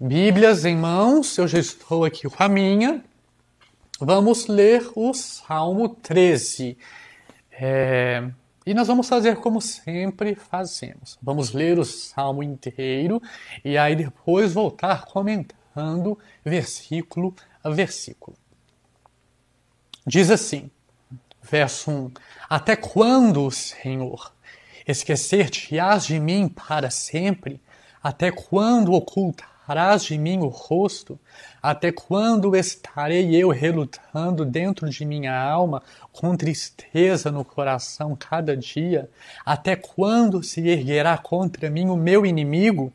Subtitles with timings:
[0.00, 3.02] Bíblias em mãos, eu já estou aqui com a minha.
[3.98, 6.78] Vamos ler o Salmo 13.
[7.50, 8.30] É,
[8.64, 11.18] e nós vamos fazer como sempre fazemos.
[11.20, 13.20] Vamos ler o Salmo inteiro
[13.64, 17.34] e aí depois voltar comentando versículo
[17.64, 18.36] a versículo.
[20.06, 20.70] Diz assim,
[21.42, 22.12] verso 1:
[22.48, 24.32] Até quando, Senhor,
[24.86, 27.60] esquecer-te-ás de mim para sempre?
[28.00, 28.94] Até quando
[29.68, 31.18] ocultarás de mim o rosto?
[31.62, 39.10] Até quando estarei eu relutando dentro de minha alma, com tristeza no coração cada dia?
[39.44, 42.90] Até quando se erguerá contra mim o meu inimigo?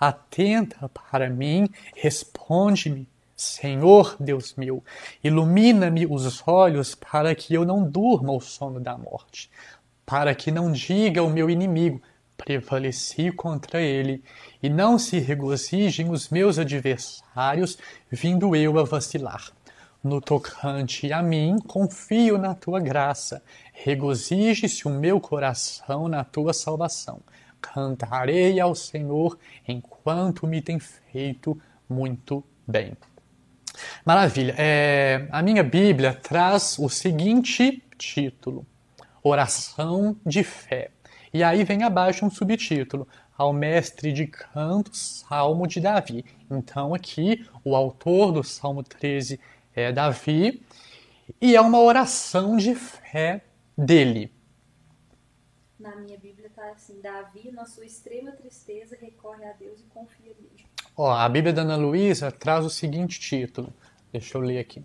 [0.00, 3.06] Atenta para mim, responde-me.
[3.36, 4.82] Senhor Deus meu,
[5.22, 9.48] ilumina-me os olhos para que eu não durma o sono da morte,
[10.04, 12.02] para que não diga o meu inimigo,
[12.38, 14.22] prevaleci contra ele,
[14.62, 17.76] e não se regozijem os meus adversários,
[18.10, 19.50] vindo eu a vacilar.
[20.02, 27.20] No tocante a mim, confio na tua graça, regozije-se o meu coração na tua salvação.
[27.60, 32.96] Cantarei ao Senhor enquanto me tem feito muito bem.
[34.04, 34.54] Maravilha.
[34.56, 38.64] É, a minha Bíblia traz o seguinte título:
[39.22, 40.90] Oração de Fé.
[41.32, 46.24] E aí vem abaixo um subtítulo: Ao Mestre de Cantos, Salmo de Davi.
[46.50, 49.38] Então, aqui, o autor do Salmo 13
[49.74, 50.62] é Davi,
[51.40, 53.44] e é uma oração de fé
[53.76, 54.32] dele.
[55.78, 60.34] Na minha Bíblia está assim: Davi, na sua extrema tristeza, recorre a Deus e confia
[60.40, 60.66] nele.
[60.96, 63.72] Ó, a Bíblia da Ana Luísa traz o seguinte título.
[64.12, 64.84] Deixa eu ler aqui.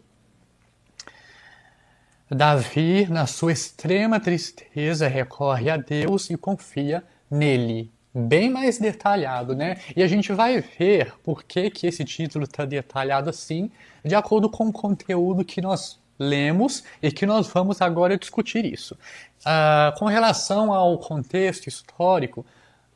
[2.33, 7.91] Davi, na sua extrema tristeza, recorre a Deus e confia nele.
[8.13, 9.77] Bem mais detalhado, né?
[9.95, 13.71] E a gente vai ver por que, que esse título está detalhado assim,
[14.03, 18.97] de acordo com o conteúdo que nós lemos e que nós vamos agora discutir isso.
[19.41, 22.45] Uh, com relação ao contexto histórico,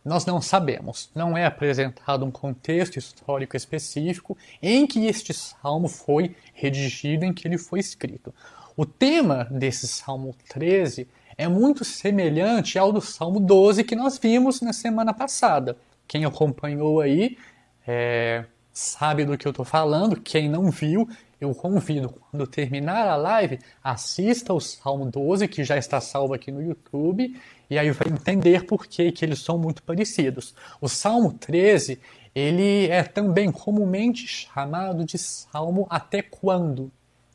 [0.03, 6.35] nós não sabemos, não é apresentado um contexto histórico específico em que este salmo foi
[6.53, 8.33] redigido, em que ele foi escrito.
[8.77, 14.61] O tema desse salmo 13 é muito semelhante ao do salmo 12 que nós vimos
[14.61, 15.75] na semana passada.
[16.07, 17.39] Quem acompanhou aí
[17.87, 21.09] é, sabe do que eu estou falando, quem não viu,
[21.41, 26.51] eu convido, quando terminar a live, assista o Salmo 12, que já está salvo aqui
[26.51, 27.35] no YouTube,
[27.71, 30.53] e aí vai entender por que, que eles são muito parecidos.
[30.79, 31.99] O Salmo 13,
[32.35, 36.91] ele é também comumente chamado de Salmo até quando.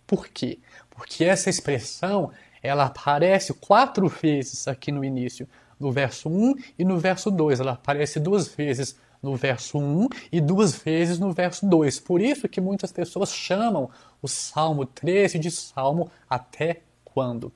[0.07, 0.61] Por quê?
[0.95, 2.31] Porque essa expressão,
[2.63, 5.49] ela aparece quatro vezes aqui no início,
[5.79, 7.61] no verso 1 e no verso 2.
[7.61, 12.01] Ela aparece duas vezes no verso 1 e duas vezes no verso 2.
[12.01, 17.53] Por isso que muitas pessoas chamam o Salmo 13 de Salmo até quando.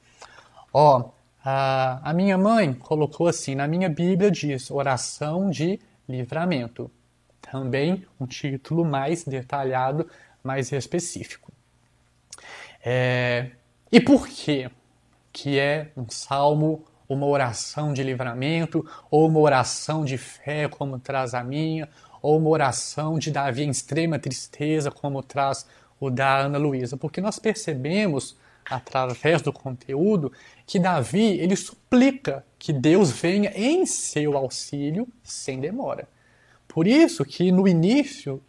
[0.73, 1.11] Ó,
[1.45, 6.91] a, a minha mãe colocou assim, na minha Bíblia diz oração de livramento.
[7.41, 10.09] Também um título mais detalhado,
[10.43, 11.46] mais específico.
[12.89, 13.51] É,
[13.91, 14.71] e por que
[15.33, 21.35] que é um salmo uma oração de livramento, ou uma oração de fé, como traz
[21.35, 21.89] a minha,
[22.21, 25.67] ou uma oração de Davi em extrema tristeza, como traz
[26.01, 28.37] o da Ana Luísa, porque nós percebemos
[28.69, 30.33] através do conteúdo
[30.67, 36.09] que Davi ele suplica que Deus venha em seu auxílio sem demora.
[36.67, 38.43] Por isso que no início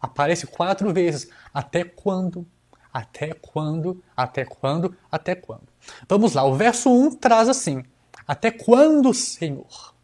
[0.00, 2.46] aparece quatro vezes até quando,
[2.92, 5.68] até quando, até quando, até quando.
[6.08, 7.82] Vamos lá, o verso 1 traz assim:
[8.26, 9.94] Até quando, Senhor?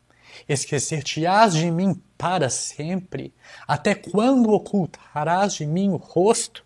[0.49, 3.33] Esquecer-te-ás de mim para sempre?
[3.67, 6.65] Até quando ocultarás de mim o rosto?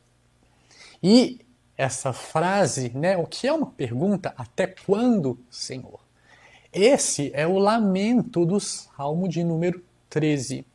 [1.02, 1.40] E
[1.76, 6.00] essa frase, né, o que é uma pergunta, até quando, Senhor?
[6.72, 10.66] Esse é o lamento do Salmo de número 13.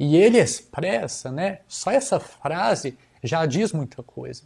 [0.00, 4.42] E ele expressa, né, só essa frase já diz muita coisa.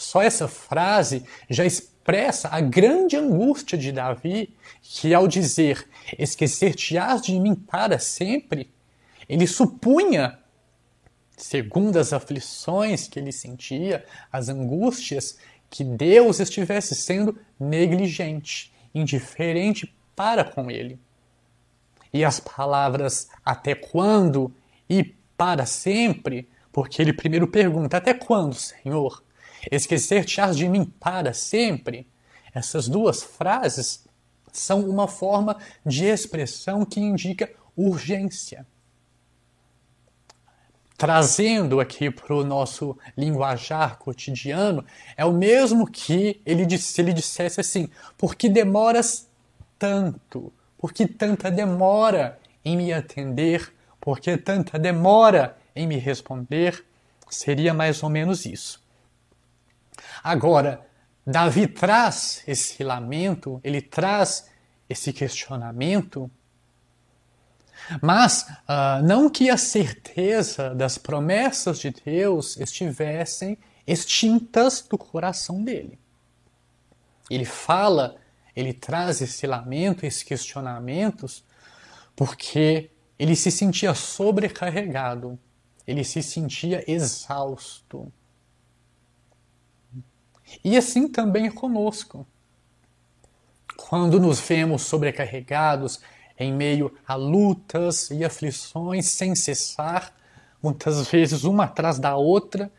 [0.00, 5.86] Só essa frase já expressa a grande angústia de Davi, que ao dizer
[6.18, 8.72] esquecer-te-ás de mim para sempre,
[9.28, 10.38] ele supunha,
[11.36, 15.36] segundo as aflições que ele sentia, as angústias,
[15.68, 20.98] que Deus estivesse sendo negligente, indiferente para com ele.
[22.10, 24.50] E as palavras até quando
[24.88, 25.04] e
[25.36, 29.22] para sempre, porque ele primeiro pergunta: até quando, Senhor?
[29.70, 32.06] Esquecer-te-ás de mim para sempre.
[32.54, 34.04] Essas duas frases
[34.52, 38.66] são uma forma de expressão que indica urgência.
[41.00, 44.84] trazendo aqui para o nosso linguajar cotidiano,
[45.16, 49.26] é o mesmo que ele, se ele dissesse assim: por que demoras
[49.78, 50.52] tanto?
[50.76, 53.72] Por que tanta demora em me atender?
[53.98, 56.84] Por que tanta demora em me responder?
[57.30, 58.79] Seria mais ou menos isso.
[60.22, 60.86] Agora,
[61.26, 64.48] Davi traz esse lamento, ele traz
[64.88, 66.30] esse questionamento,
[68.02, 75.98] mas uh, não que a certeza das promessas de Deus estivessem extintas do coração dele.
[77.28, 78.16] Ele fala,
[78.54, 81.44] ele traz esse lamento, esses questionamentos,
[82.14, 85.38] porque ele se sentia sobrecarregado,
[85.86, 88.12] ele se sentia exausto.
[90.64, 92.26] E assim também é conosco.
[93.76, 96.00] Quando nos vemos sobrecarregados
[96.38, 100.12] em meio a lutas e aflições sem cessar,
[100.62, 102.70] muitas vezes uma atrás da outra,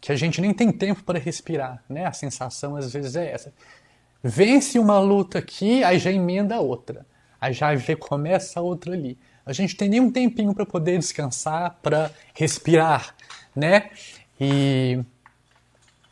[0.00, 2.04] que a gente nem tem tempo para respirar, né?
[2.04, 3.52] A sensação às vezes é essa.
[4.22, 7.06] Vence uma luta aqui, aí já emenda outra.
[7.40, 7.68] Aí já
[7.98, 9.18] começa outra ali.
[9.44, 13.14] A gente tem nem um tempinho para poder descansar, para respirar,
[13.54, 13.90] né?
[14.40, 15.00] E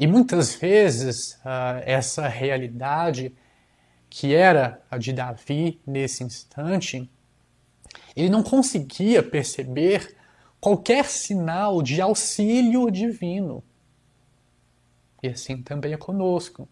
[0.02, 3.32] e muitas vezes uh, essa realidade
[4.10, 7.08] que era a de Davi nesse instante,
[8.16, 10.16] ele não conseguia perceber
[10.60, 13.62] qualquer sinal de auxílio divino.
[15.22, 16.69] E assim também é conosco.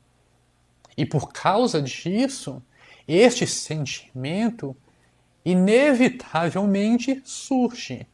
[0.96, 2.60] E por causa disso,
[3.06, 4.76] este sentimento
[5.44, 8.08] inevitavelmente surge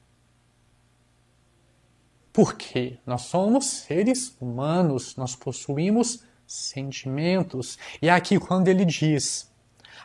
[2.36, 7.78] porque nós somos seres humanos, nós possuímos sentimentos.
[8.02, 9.50] E aqui quando ele diz: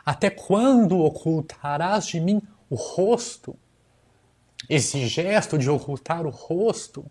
[0.02, 2.40] Até quando ocultarás de mim
[2.70, 3.54] o rosto?
[4.66, 7.04] Esse gesto de ocultar o rosto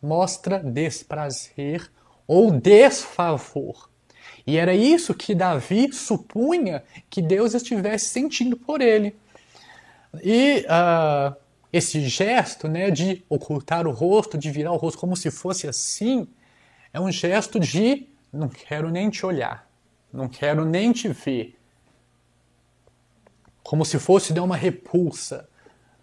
[0.00, 1.90] mostra desprazer
[2.24, 3.90] ou desfavor.
[4.46, 9.16] E era isso que Davi supunha que Deus estivesse sentindo por ele.
[10.22, 11.34] E uh,
[11.72, 16.26] esse gesto né, de ocultar o rosto, de virar o rosto como se fosse assim,
[16.92, 19.68] é um gesto de não quero nem te olhar,
[20.12, 21.56] não quero nem te ver.
[23.62, 25.48] Como se fosse dar uma repulsa.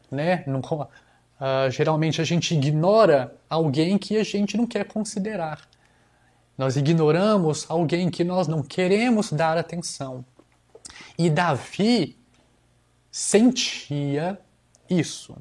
[0.09, 0.43] Né?
[0.47, 5.67] Não, uh, geralmente a gente ignora alguém que a gente não quer considerar.
[6.57, 10.23] Nós ignoramos alguém que nós não queremos dar atenção.
[11.17, 12.17] E Davi
[13.11, 14.39] sentia
[14.89, 15.35] isso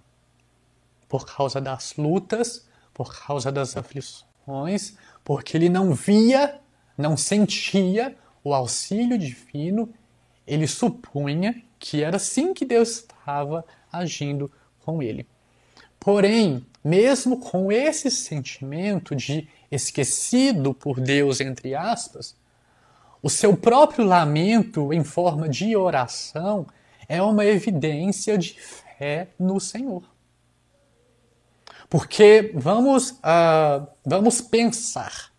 [1.16, 6.60] por causa das lutas, por causa das aflições, porque ele não via,
[6.96, 8.14] não sentia
[8.44, 9.88] o auxílio divino,
[10.46, 14.52] ele supunha que era assim que Deus estava agindo
[14.84, 15.26] com ele.
[15.98, 22.36] Porém, mesmo com esse sentimento de esquecido por Deus, entre aspas,
[23.22, 26.66] o seu próprio lamento em forma de oração
[27.08, 30.02] é uma evidência de fé no Senhor.
[31.88, 35.32] Porque vamos, uh, vamos pensar.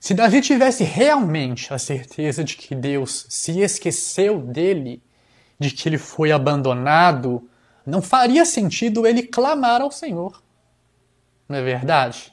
[0.00, 5.02] Se Davi tivesse realmente a certeza de que Deus se esqueceu dele,
[5.58, 7.48] de que ele foi abandonado,
[7.84, 10.42] não faria sentido ele clamar ao Senhor.
[11.48, 12.32] Não é verdade?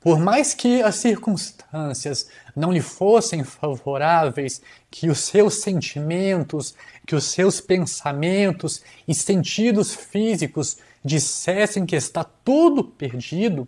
[0.00, 6.74] Por mais que as circunstâncias não lhe fossem favoráveis, que os seus sentimentos,
[7.06, 13.66] que os seus pensamentos e sentidos físicos dissessem que está tudo perdido,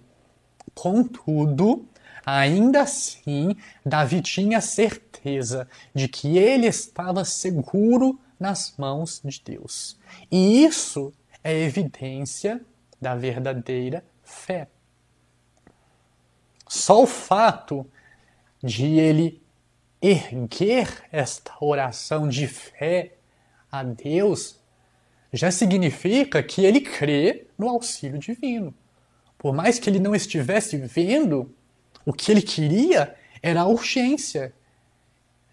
[0.75, 1.87] contudo,
[2.25, 9.99] ainda assim, Davi tinha certeza de que ele estava seguro nas mãos de Deus.
[10.31, 11.13] E isso
[11.43, 12.61] é evidência
[13.01, 14.69] da verdadeira fé.
[16.67, 17.87] Só o fato
[18.63, 19.43] de ele
[20.01, 23.17] erguer esta oração de fé
[23.71, 24.61] a Deus
[25.35, 28.73] já significa que ele crê no auxílio divino.
[29.37, 31.53] Por mais que ele não estivesse vendo,
[32.07, 34.55] o que ele queria era a urgência.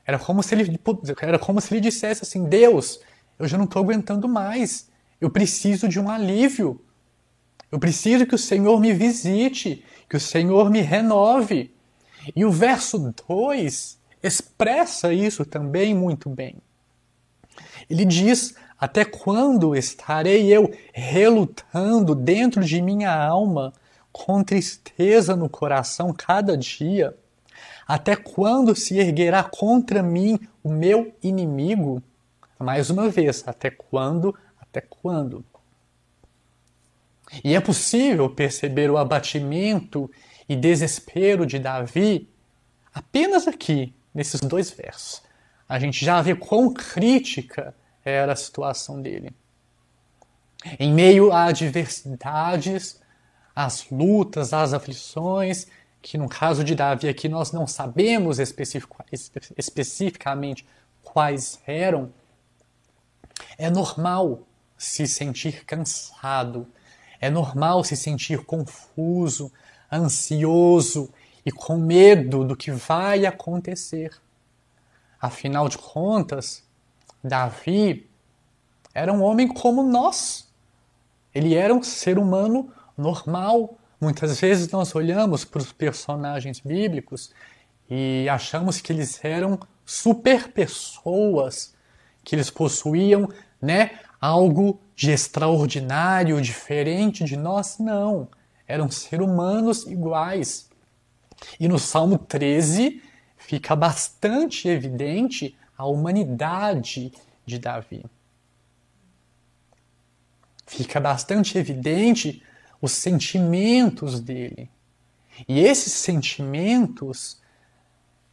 [0.06, 0.80] Era como se ele,
[1.22, 3.00] era como se ele dissesse assim: Deus,
[3.40, 4.90] eu já não estou aguentando mais.
[5.20, 6.80] Eu preciso de um alívio.
[7.72, 11.74] Eu preciso que o Senhor me visite, que o Senhor me renove.
[12.36, 16.58] E o verso 2 expressa isso também muito bem.
[17.90, 23.72] Ele diz: até quando estarei eu relutando dentro de minha alma,
[24.12, 27.16] com tristeza no coração cada dia?
[27.88, 32.02] Até quando se erguerá contra mim o meu inimigo?
[32.58, 34.36] Mais uma vez, até quando?
[34.60, 35.46] Até quando?
[37.44, 40.10] E é possível perceber o abatimento
[40.50, 42.28] e desespero de Davi
[42.92, 45.22] apenas aqui, nesses dois versos.
[45.70, 49.34] A gente já vê quão crítica era a situação dele.
[50.80, 53.02] Em meio a adversidades,
[53.56, 55.66] às lutas, às aflições,
[56.02, 60.68] que no caso de Davi aqui nós não sabemos especificamente
[61.04, 62.12] quais eram,
[63.58, 64.42] é normal
[64.78, 66.68] se sentir cansado,
[67.20, 69.52] é normal se sentir confuso,
[69.92, 71.12] ansioso
[71.46, 74.12] e com medo do que vai acontecer.
[75.20, 76.64] Afinal de contas,
[77.24, 78.10] Davi
[78.94, 80.48] era um homem como nós.
[81.34, 83.78] Ele era um ser humano normal.
[84.00, 87.32] Muitas vezes nós olhamos para os personagens bíblicos
[87.90, 91.74] e achamos que eles eram super pessoas,
[92.24, 93.30] que eles possuíam,
[93.62, 97.78] né, algo de extraordinário, diferente de nós.
[97.80, 98.28] Não,
[98.68, 100.70] eram seres humanos iguais.
[101.60, 103.02] E no Salmo 13
[103.38, 107.12] fica bastante evidente a humanidade
[107.44, 108.06] de Davi.
[110.68, 112.44] Fica bastante evidente
[112.80, 114.70] os sentimentos dele.
[115.48, 117.42] E esses sentimentos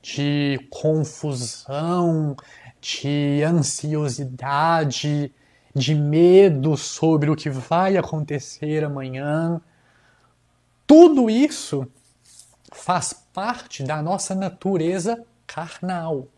[0.03, 2.37] de confusão,
[2.83, 5.33] de ansiosidade,
[5.75, 9.59] de medo sobre o que vai acontecer amanhã,
[10.87, 11.91] tudo isso
[12.73, 16.29] faz parte da nossa natureza carnal.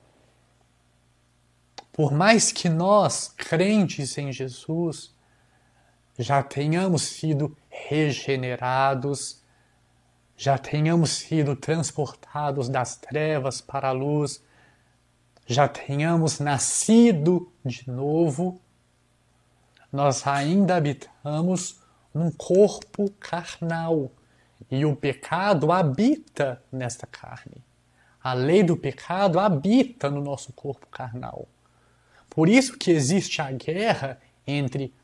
[2.00, 5.14] Por mais que nós, crentes em Jesus,
[6.18, 9.42] já tenhamos sido regenerados,
[10.34, 14.42] já tenhamos sido transportados das trevas para a luz,
[15.44, 18.58] já tenhamos nascido de novo,
[19.92, 21.82] nós ainda habitamos
[22.14, 24.10] num corpo carnal
[24.70, 27.62] e o pecado habita nesta carne.
[28.24, 31.46] A lei do pecado habita no nosso corpo carnal.
[32.30, 34.94] Por isso que existe a guerra entre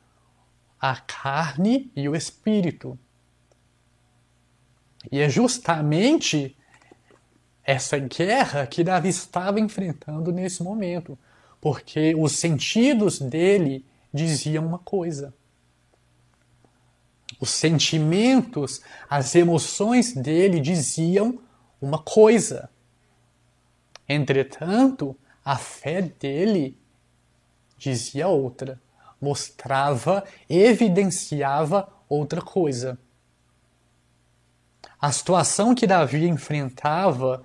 [0.80, 2.99] a carne e o espírito.
[5.11, 6.56] E é justamente
[7.64, 11.18] essa guerra que Davi estava enfrentando nesse momento,
[11.61, 15.35] porque os sentidos dele diziam uma coisa.
[17.40, 18.80] Os sentimentos,
[19.11, 21.40] as emoções dele diziam
[21.80, 22.71] uma coisa.
[24.09, 26.78] Entretanto, a fé dele
[27.76, 28.80] dizia outra
[29.21, 32.99] mostrava, evidenciava outra coisa.
[35.00, 37.42] A situação que Davi enfrentava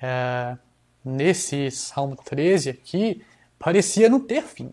[0.00, 0.56] é,
[1.04, 3.24] nesse Salmo 13 aqui
[3.58, 4.72] parecia não ter fim.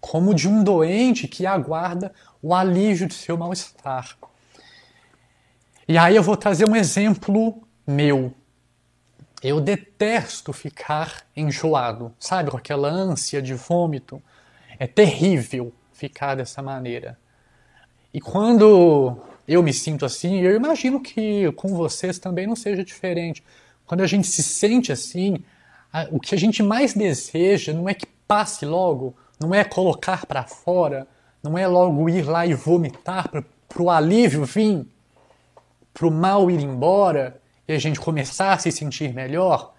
[0.00, 4.16] Como de um doente que aguarda o alívio de seu mal-estar.
[5.86, 8.32] E aí eu vou trazer um exemplo meu.
[9.42, 14.20] Eu detesto ficar enjoado, sabe, com aquela ânsia de vômito.
[14.78, 17.16] É terrível ficar dessa maneira.
[18.12, 23.44] E quando eu me sinto assim, eu imagino que com vocês também não seja diferente.
[23.86, 25.42] Quando a gente se sente assim,
[26.10, 30.44] o que a gente mais deseja não é que passe logo, não é colocar para
[30.44, 31.06] fora,
[31.42, 33.30] não é logo ir lá e vomitar
[33.68, 34.84] para o alívio vir,
[35.94, 39.74] para o mal ir embora e a gente começar a se sentir melhor.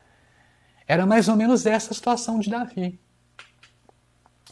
[0.88, 3.00] Era mais ou menos essa a situação de Davi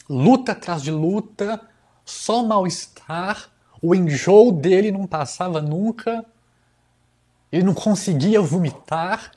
[0.09, 1.61] luta atrás de luta,
[2.05, 3.49] só mal-estar,
[3.81, 6.25] o enjoo dele não passava nunca,
[7.51, 9.31] ele não conseguia vomitar,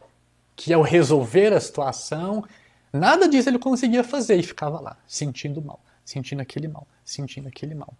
[0.54, 2.44] que ao resolver a situação,
[2.92, 7.74] nada disso ele conseguia fazer e ficava lá, sentindo mal, sentindo aquele mal, sentindo aquele
[7.74, 7.94] mal.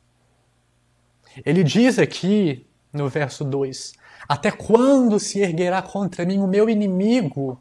[1.45, 3.95] Ele diz aqui no verso 2:
[4.29, 7.61] Até quando se erguerá contra mim o meu inimigo?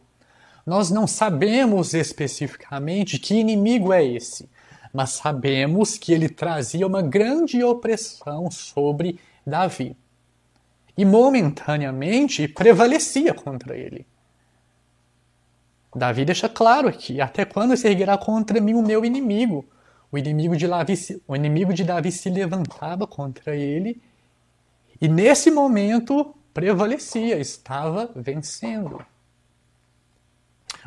[0.66, 4.48] Nós não sabemos especificamente que inimigo é esse
[4.94, 9.96] mas sabemos que ele trazia uma grande opressão sobre Davi.
[10.98, 14.06] E momentaneamente prevalecia contra ele.
[15.96, 19.66] Davi deixa claro aqui: até quando se erguerá contra mim o meu inimigo?
[20.12, 24.02] O inimigo de Davi, o inimigo de Davi se levantava contra ele
[25.00, 29.06] e nesse momento prevalecia, estava vencendo.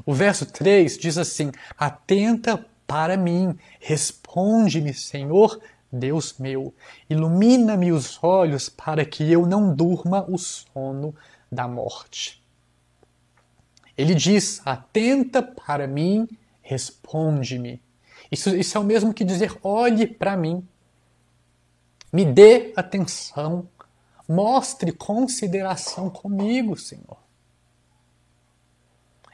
[0.05, 3.59] O verso 3 diz assim: Atenta, para mim.
[3.81, 5.59] Responde-me, Senhor,
[5.91, 6.75] Deus meu.
[7.09, 11.15] Ilumina-me os olhos para que eu não durma o sono
[11.51, 12.43] da morte.
[13.97, 16.29] Ele diz: Atenta para mim,
[16.61, 17.81] responde-me.
[18.31, 20.67] Isso, isso é o mesmo que dizer: olhe para mim.
[22.13, 23.67] Me dê atenção.
[24.29, 27.19] Mostre consideração comigo, Senhor.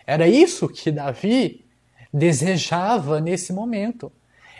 [0.07, 1.67] Era isso que Davi
[2.13, 4.11] desejava nesse momento.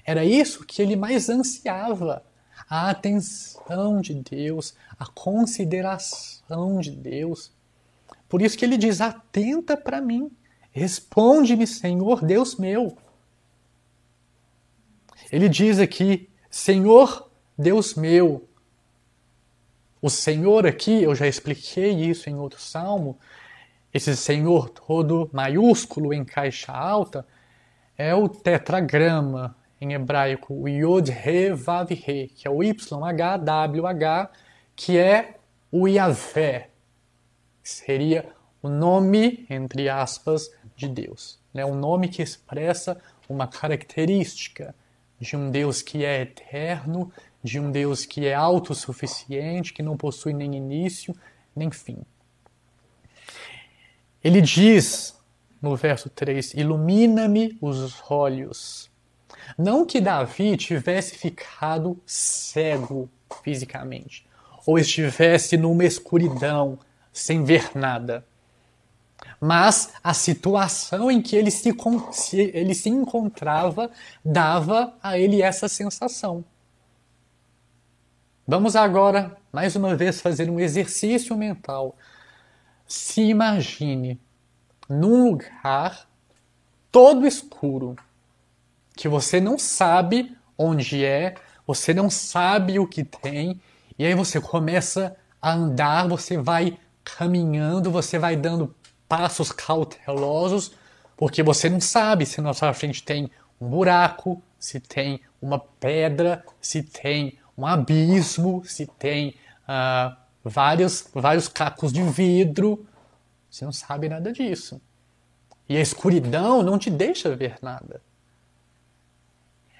[0.05, 2.25] Era isso que ele mais ansiava.
[2.69, 7.51] A atenção de Deus, a consideração de Deus.
[8.29, 10.31] Por isso que ele diz: atenta para mim.
[10.71, 12.97] Responde-me, Senhor Deus meu.
[15.31, 18.48] Ele diz aqui: Senhor Deus meu.
[20.01, 23.19] O Senhor aqui, eu já expliquei isso em outro salmo,
[23.93, 27.27] esse Senhor todo maiúsculo em caixa alta
[27.97, 34.31] é o tetragrama em hebraico, o Yod He Vav He, que é o YHWH,
[34.77, 35.37] que é
[35.71, 36.71] o Yahvé.
[37.63, 38.27] Seria
[38.63, 41.39] o nome, entre aspas, de Deus.
[41.55, 44.75] É um nome que expressa uma característica
[45.19, 50.33] de um Deus que é eterno, de um Deus que é autossuficiente, que não possui
[50.33, 51.15] nem início
[51.55, 51.99] nem fim.
[54.23, 55.17] Ele diz
[55.61, 58.91] no verso 3: Ilumina-me os olhos.
[59.57, 63.09] Não que Davi tivesse ficado cego
[63.43, 64.27] fisicamente,
[64.67, 66.79] ou estivesse numa escuridão,
[67.13, 68.25] sem ver nada.
[69.41, 71.75] Mas a situação em que ele se,
[72.33, 73.91] ele se encontrava
[74.25, 76.45] dava a ele essa sensação.
[78.51, 81.95] Vamos agora, mais uma vez, fazer um exercício mental.
[82.87, 84.19] Se imagine
[84.89, 86.09] num lugar
[86.91, 87.95] todo escuro,
[88.97, 91.35] que você não sabe onde é,
[91.67, 93.61] você não sabe o que tem,
[93.99, 98.75] e aí você começa a andar, você vai caminhando, você vai dando
[99.07, 100.73] passos cautelosos,
[101.19, 106.43] porque você não sabe se na sua frente tem um buraco, se tem uma pedra,
[106.63, 109.35] se tem um abismo, se tem
[109.65, 112.87] uh, vários, vários cacos de vidro.
[113.51, 114.81] Você não sabe nada disso.
[115.69, 118.01] E a escuridão não te deixa ver nada.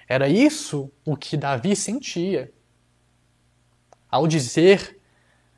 [0.09, 2.51] Era isso o que Davi sentia.
[4.11, 4.99] Ao dizer,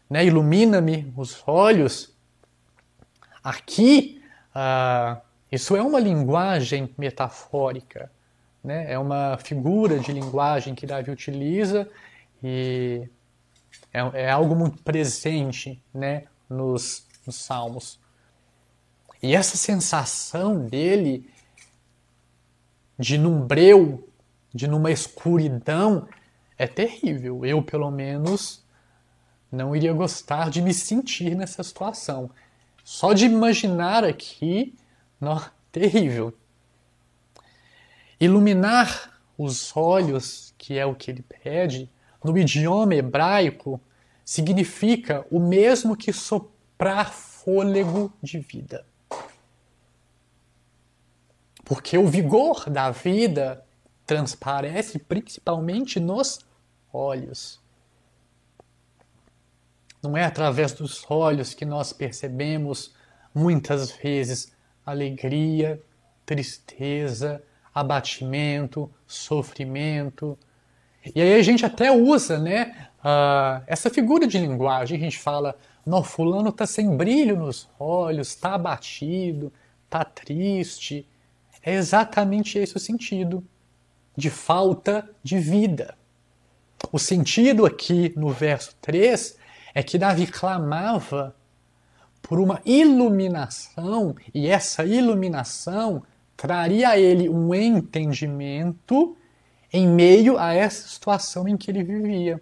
[0.07, 2.15] né, ilumina-me os olhos,
[3.43, 4.21] aqui
[4.55, 5.19] uh,
[5.51, 8.11] isso é uma linguagem metafórica,
[8.63, 8.91] né?
[8.91, 11.89] é uma figura de linguagem que Davi utiliza
[12.43, 13.07] e
[13.93, 17.99] é, é algo muito presente né, nos, nos Salmos.
[19.21, 21.29] E essa sensação dele
[22.97, 24.07] de num breu,
[24.53, 26.07] de numa escuridão,
[26.57, 27.45] é terrível.
[27.45, 28.63] Eu, pelo menos,
[29.51, 32.31] não iria gostar de me sentir nessa situação.
[32.83, 34.75] Só de imaginar aqui,
[35.19, 36.33] não, terrível.
[38.19, 41.89] Iluminar os olhos, que é o que ele pede,
[42.23, 43.79] no idioma hebraico,
[44.23, 48.85] significa o mesmo que soprar fôlego de vida.
[51.63, 53.65] Porque o vigor da vida
[54.05, 56.39] transparece principalmente nos
[56.91, 57.59] olhos.
[60.01, 62.93] Não é através dos olhos que nós percebemos
[63.33, 64.51] muitas vezes
[64.85, 65.81] alegria,
[66.25, 67.41] tristeza,
[67.73, 70.37] abatimento, sofrimento,
[71.15, 74.97] e aí a gente até usa né, uh, essa figura de linguagem.
[74.97, 79.51] A gente fala, não, fulano está sem brilho nos olhos, está abatido,
[79.85, 81.07] está triste.
[81.63, 83.43] É exatamente esse o sentido
[84.15, 85.95] de falta de vida.
[86.91, 89.37] O sentido aqui no verso 3
[89.73, 91.35] é que Davi clamava
[92.21, 96.03] por uma iluminação, e essa iluminação
[96.37, 99.17] traria a ele um entendimento
[99.71, 102.41] em meio a essa situação em que ele vivia.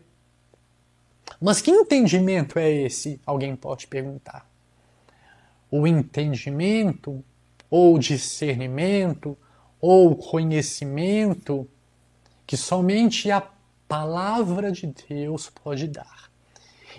[1.39, 3.20] Mas que entendimento é esse?
[3.26, 4.50] Alguém pode perguntar.
[5.72, 7.24] O entendimento,
[7.70, 9.38] ou discernimento,
[9.80, 11.68] ou conhecimento
[12.46, 13.48] que somente a
[13.88, 16.30] palavra de Deus pode dar.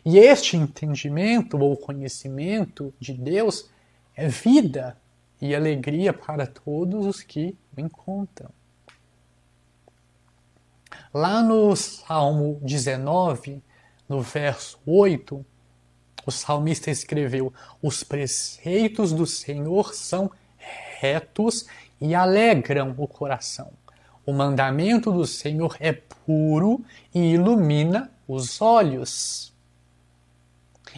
[0.04, 3.68] E este entendimento ou conhecimento de Deus
[4.16, 4.96] é vida
[5.40, 8.50] e alegria para todos os que o encontram.
[11.12, 13.60] Lá no Salmo 19,
[14.08, 15.44] no verso 8,
[16.24, 20.30] o salmista escreveu: Os preceitos do Senhor são
[21.00, 21.66] retos
[22.00, 23.72] e alegram o coração.
[24.24, 29.52] O mandamento do Senhor é puro e ilumina os olhos.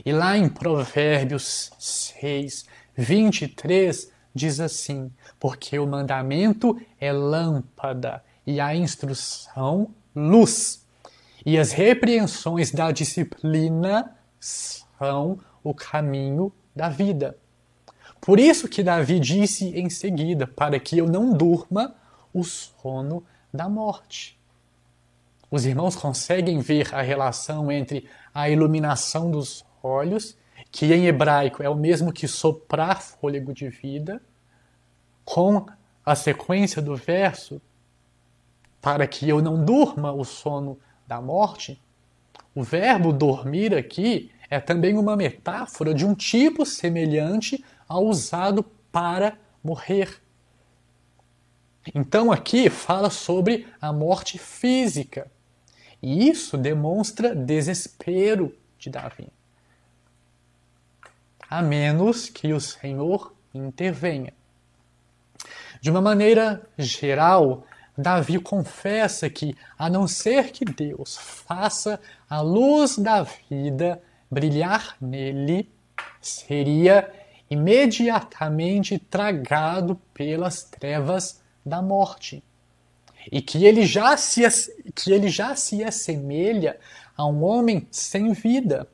[0.05, 8.75] E lá em Provérbios 6, 23, diz assim: Porque o mandamento é lâmpada e a
[8.77, 10.87] instrução luz,
[11.45, 17.37] E as repreensões da disciplina são o caminho da vida.
[18.21, 21.97] Por isso que Davi disse em seguida, para que eu não durma
[22.33, 24.39] o sono da morte.
[25.51, 30.37] Os irmãos conseguem ver a relação entre a iluminação dos olhos,
[30.71, 34.23] que em hebraico é o mesmo que soprar fôlego de vida,
[35.25, 35.67] com
[36.07, 37.61] a sequência do verso,
[38.83, 41.81] para que eu não durma o sono da morte.
[42.53, 49.39] O verbo dormir aqui é também uma metáfora de um tipo semelhante ao usado para
[49.63, 50.21] morrer.
[51.95, 55.31] Então aqui fala sobre a morte física.
[56.03, 59.29] E isso demonstra desespero de Davi.
[61.49, 64.33] A menos que o Senhor intervenha.
[65.81, 67.65] De uma maneira geral,
[67.97, 75.71] Davi confessa que, a não ser que Deus faça a luz da vida brilhar nele,
[76.21, 77.13] seria
[77.51, 82.43] imediatamente tragado pelas trevas da morte.
[83.31, 84.43] E que ele já se,
[84.95, 86.79] que ele já se assemelha
[87.15, 88.89] a um homem sem vida,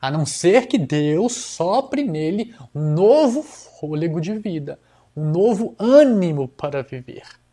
[0.00, 4.78] a não ser que Deus sopre nele um novo fôlego de vida,
[5.14, 7.43] um novo ânimo para viver.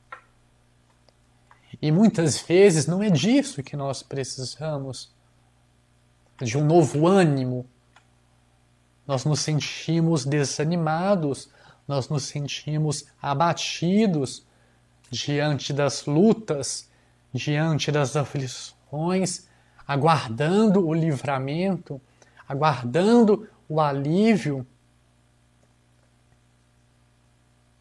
[1.82, 5.12] E muitas vezes não é disso que nós precisamos
[6.40, 7.66] de um novo ânimo.
[9.08, 11.50] Nós nos sentimos desanimados,
[11.88, 14.46] nós nos sentimos abatidos
[15.10, 16.88] diante das lutas,
[17.34, 19.48] diante das aflições,
[19.88, 22.00] aguardando o livramento,
[22.48, 24.66] aguardando o alívio.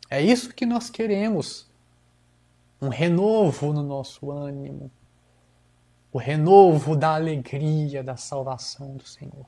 [0.09, 1.70] É isso que nós queremos
[2.81, 4.91] um renovo no nosso ânimo,
[6.13, 9.47] o renovo da alegria da salvação do Senhor.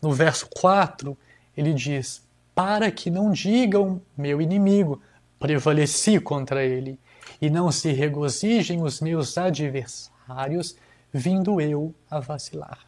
[0.00, 1.16] No verso 4,
[1.56, 5.02] ele diz: Para que não digam meu inimigo,
[5.38, 6.98] prevaleci contra ele,
[7.40, 10.76] e não se regozijem os meus adversários,
[11.12, 12.86] vindo eu a vacilar.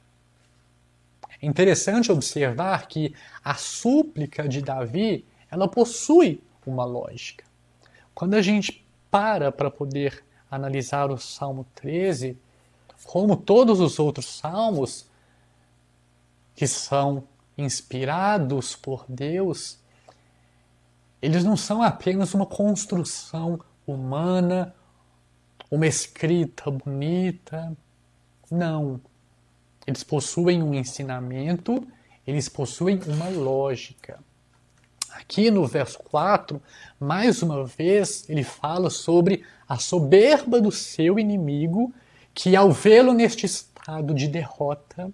[1.40, 7.44] É interessante observar que a súplica de Davi, ela possui uma lógica.
[8.14, 8.85] Quando a gente
[9.16, 12.38] para para poder analisar o Salmo 13,
[13.02, 15.06] como todos os outros salmos
[16.54, 17.24] que são
[17.56, 19.78] inspirados por Deus,
[21.22, 24.74] eles não são apenas uma construção humana,
[25.70, 27.74] uma escrita bonita.
[28.50, 29.00] Não.
[29.86, 31.88] Eles possuem um ensinamento,
[32.26, 34.22] eles possuem uma lógica.
[35.18, 36.60] Aqui no verso 4,
[37.00, 41.92] mais uma vez, ele fala sobre a soberba do seu inimigo,
[42.34, 45.10] que ao vê-lo neste estado de derrota,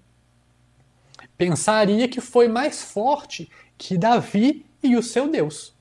[1.38, 5.72] pensaria que foi mais forte que Davi e o seu Deus.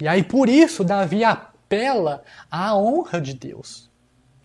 [0.00, 3.90] E aí por isso Davi apela à honra de Deus,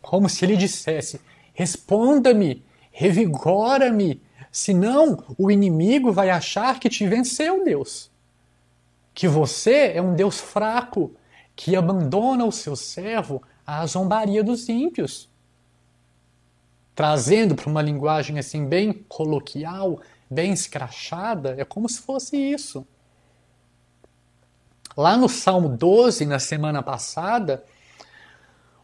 [0.01, 1.21] como se ele dissesse:
[1.53, 4.19] responda-me, revigora-me,
[4.53, 8.11] Senão, o inimigo vai achar que te venceu, Deus.
[9.11, 11.15] Que você é um Deus fraco,
[11.55, 15.27] que abandona o seu servo à zombaria dos ímpios.
[16.93, 22.85] Trazendo para uma linguagem assim bem coloquial, bem escrachada, é como se fosse isso.
[24.95, 27.65] Lá no Salmo 12, na semana passada,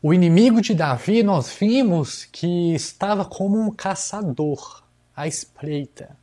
[0.01, 4.88] o inimigo de Davi, nós vimos que estava como um caçador
[5.19, 6.17] à espreita.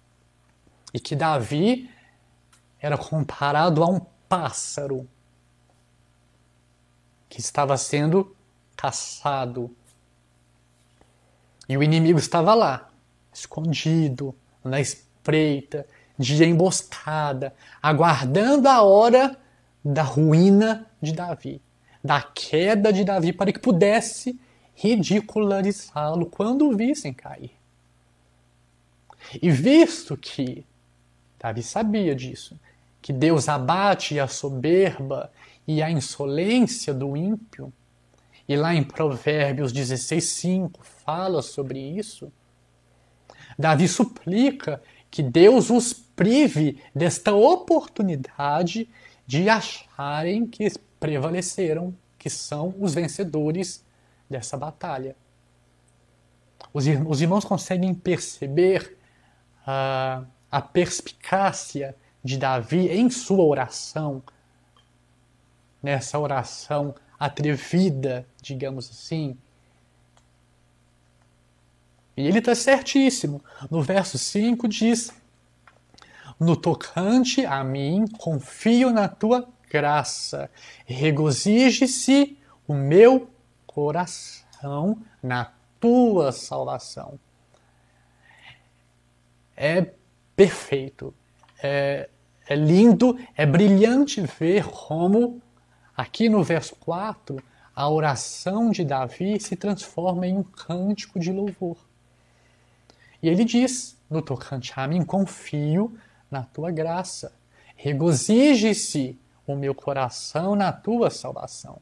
[0.94, 1.90] E que Davi
[2.80, 5.06] era comparado a um pássaro
[7.28, 8.34] que estava sendo
[8.74, 9.70] caçado.
[11.68, 12.88] E o inimigo estava lá,
[13.34, 15.86] escondido, na espreita,
[16.18, 19.36] de emboscada, aguardando a hora
[19.84, 21.60] da ruína de Davi,
[22.02, 24.40] da queda de Davi, para que pudesse
[24.74, 27.55] ridicularizá-lo quando o vissem cair.
[29.42, 30.64] E visto que
[31.38, 32.58] Davi sabia disso,
[33.00, 35.30] que Deus abate a soberba
[35.66, 37.72] e a insolência do ímpio,
[38.48, 42.32] e lá em Provérbios 16:5 fala sobre isso,
[43.58, 48.88] Davi suplica que Deus os prive desta oportunidade
[49.26, 53.84] de acharem que prevaleceram, que são os vencedores
[54.28, 55.16] dessa batalha.
[56.72, 56.86] Os
[57.20, 58.95] irmãos conseguem perceber
[59.66, 64.22] a, perspicácia de Davi em sua oração,
[65.82, 69.36] nessa oração atrevida, digamos assim,
[72.16, 73.42] E ele está certíssimo.
[73.70, 75.12] No verso 5 diz:
[76.40, 80.50] No tocante a mim, confio na tua graça,
[80.86, 83.28] regozije-se o meu
[83.66, 87.18] coração na tua salvação.
[89.56, 89.86] É
[90.34, 91.14] perfeito,
[91.62, 92.08] é,
[92.46, 95.40] é lindo, é brilhante ver como,
[95.96, 97.42] aqui no verso 4,
[97.74, 101.76] a oração de Davi se transforma em um cântico de louvor.
[103.22, 105.96] E ele diz no tocante a mim: confio
[106.30, 107.32] na tua graça.
[107.74, 111.78] Regozije-se o meu coração na tua salvação.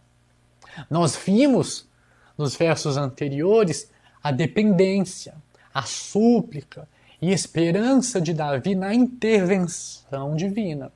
[0.90, 1.88] Nós vimos
[2.37, 3.90] nos versos anteriores
[4.22, 5.34] a dependência,
[5.72, 6.88] a súplica
[7.20, 10.92] e esperança de Davi na intervenção divina.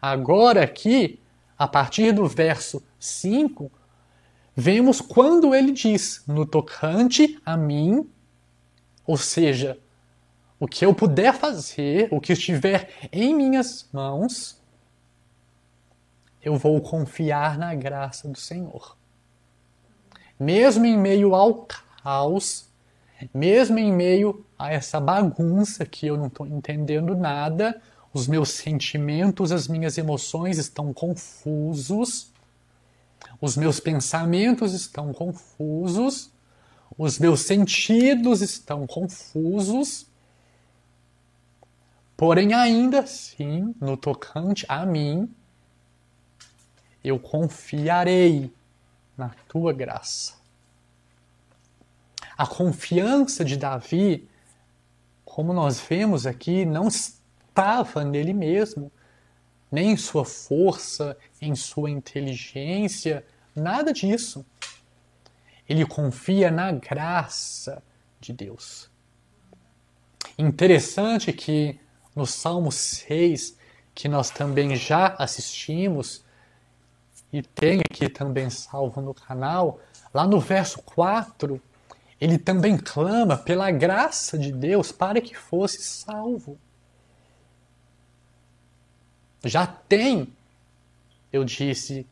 [0.00, 1.20] Agora, aqui,
[1.58, 3.70] a partir do verso 5,
[4.54, 8.08] vemos quando ele diz: no tocante a mim,
[9.06, 9.78] ou seja,
[10.58, 14.60] o que eu puder fazer, o que estiver em minhas mãos,
[16.42, 18.96] eu vou confiar na graça do Senhor.
[20.38, 21.66] Mesmo em meio ao
[22.02, 22.69] caos,
[23.34, 27.80] mesmo em meio a essa bagunça que eu não estou entendendo nada,
[28.12, 32.32] os meus sentimentos, as minhas emoções estão confusos,
[33.40, 36.30] os meus pensamentos estão confusos,
[36.96, 40.06] os meus sentidos estão confusos,
[42.16, 45.32] porém, ainda assim, no tocante a mim,
[47.02, 48.52] eu confiarei
[49.16, 50.39] na tua graça.
[52.40, 54.26] A confiança de Davi,
[55.26, 58.90] como nós vemos aqui, não estava nele mesmo,
[59.70, 64.42] nem em sua força, em sua inteligência, nada disso.
[65.68, 67.82] Ele confia na graça
[68.18, 68.90] de Deus.
[70.38, 71.78] Interessante que
[72.16, 73.54] no Salmo 6,
[73.94, 76.24] que nós também já assistimos,
[77.30, 79.78] e tem aqui também salvo no canal,
[80.14, 81.60] lá no verso 4,
[82.20, 86.58] ele também clama pela graça de Deus para que fosse salvo.
[89.44, 90.28] Já tem,
[91.32, 92.06] eu disse,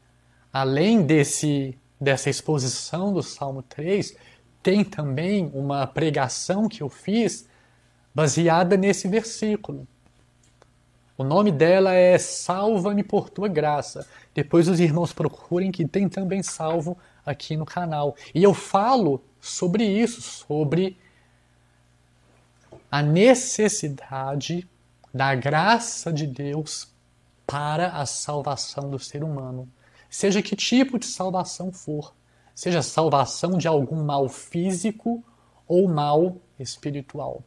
[0.53, 4.17] além desse dessa exposição do Salmo 3,
[4.63, 7.49] tem também uma pregação que eu fiz
[8.15, 9.87] baseada nesse versículo.
[11.17, 14.07] O nome dela é Salva-me por tua graça.
[14.33, 18.15] Depois os irmãos procurem que tem também salvo aqui no canal.
[18.33, 20.99] E eu falo sobre isso, sobre
[22.91, 24.69] a necessidade
[25.13, 26.93] da graça de Deus
[27.47, 29.69] para a salvação do ser humano.
[30.11, 32.15] Seja que tipo de salvação for,
[32.55, 35.23] seja salvação de algum mal físico
[35.67, 37.43] ou mal espiritual.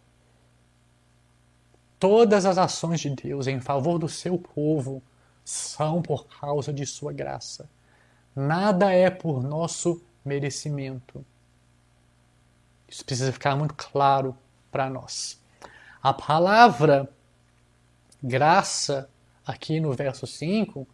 [2.00, 5.04] Todas as ações de Deus em favor do seu povo
[5.44, 7.70] são por causa de sua graça.
[8.36, 11.26] Nada é por nosso merecimento.
[12.92, 14.36] Isso precisa ficar muito claro
[14.70, 15.42] para nós.
[16.04, 17.10] A palavra
[18.22, 19.10] graça,
[19.48, 20.86] aqui no verso 5,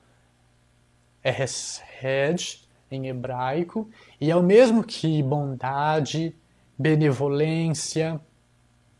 [1.23, 3.89] é hesed em hebraico,
[4.21, 6.35] e é o mesmo que bondade,
[6.77, 8.21] benevolência,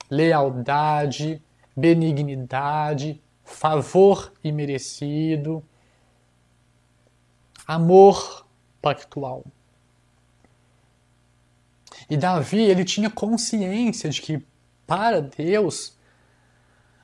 [0.10, 1.40] lealdade,
[1.76, 5.64] benignidade, favor imerecido,
[7.68, 8.48] amor
[8.82, 9.46] pactual.
[12.10, 14.46] E Davi, ele tinha consciência de que
[14.86, 15.98] para Deus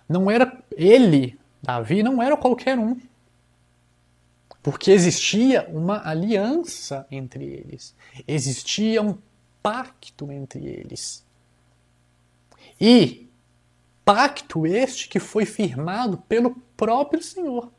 [0.07, 2.99] não era ele, Davi não era qualquer um.
[4.61, 7.93] Porque existia uma aliança entre eles,
[8.27, 9.17] existia um
[9.61, 11.25] pacto entre eles.
[12.79, 13.23] E
[14.05, 17.71] Pacto este que foi firmado pelo próprio Senhor.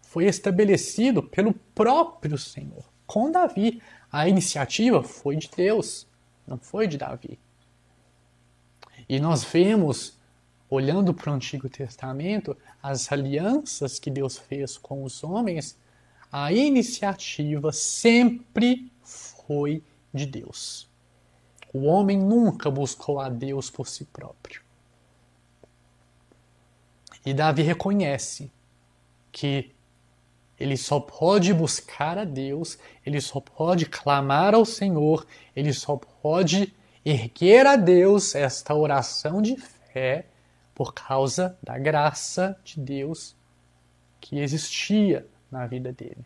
[0.00, 3.82] Foi estabelecido pelo próprio Senhor com Davi.
[4.10, 6.06] A iniciativa foi de Deus,
[6.46, 7.38] não foi de Davi.
[9.08, 10.18] E nós vemos,
[10.68, 15.78] olhando para o Antigo Testamento, as alianças que Deus fez com os homens,
[16.30, 19.82] a iniciativa sempre foi
[20.12, 20.88] de Deus.
[21.72, 24.62] O homem nunca buscou a Deus por si próprio.
[27.24, 28.50] E Davi reconhece
[29.30, 29.75] que
[30.58, 36.74] ele só pode buscar a Deus, ele só pode clamar ao Senhor, ele só pode
[37.04, 40.26] erguer a Deus esta oração de fé
[40.74, 43.36] por causa da graça de Deus
[44.20, 46.24] que existia na vida dele.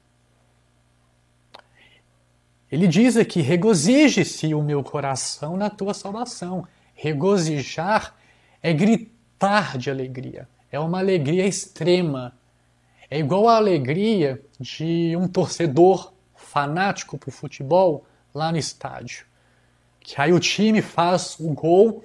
[2.71, 6.67] Ele diz aqui: regozije-se o meu coração na tua salvação,
[7.03, 8.15] Regozijar
[8.63, 10.47] é gritar de alegria.
[10.71, 12.39] É uma alegria extrema.
[13.11, 19.27] É igual a alegria de um torcedor fanático pro futebol lá no estádio.
[19.99, 22.05] Que aí o time faz o gol,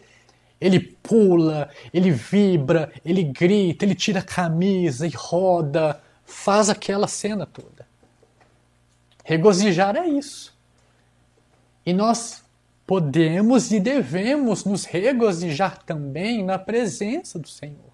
[0.60, 7.46] ele pula, ele vibra, ele grita, ele tira a camisa e roda, faz aquela cena
[7.46, 7.88] toda.
[9.24, 10.58] Regozijar é isso.
[11.86, 12.44] E nós
[12.86, 17.85] podemos e devemos nos regozijar também na presença do Senhor.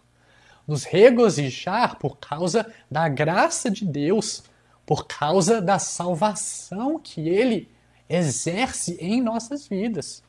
[0.71, 4.41] Nos regozijar por causa da graça de Deus,
[4.85, 7.69] por causa da salvação que Ele
[8.07, 10.23] exerce em nossas vidas.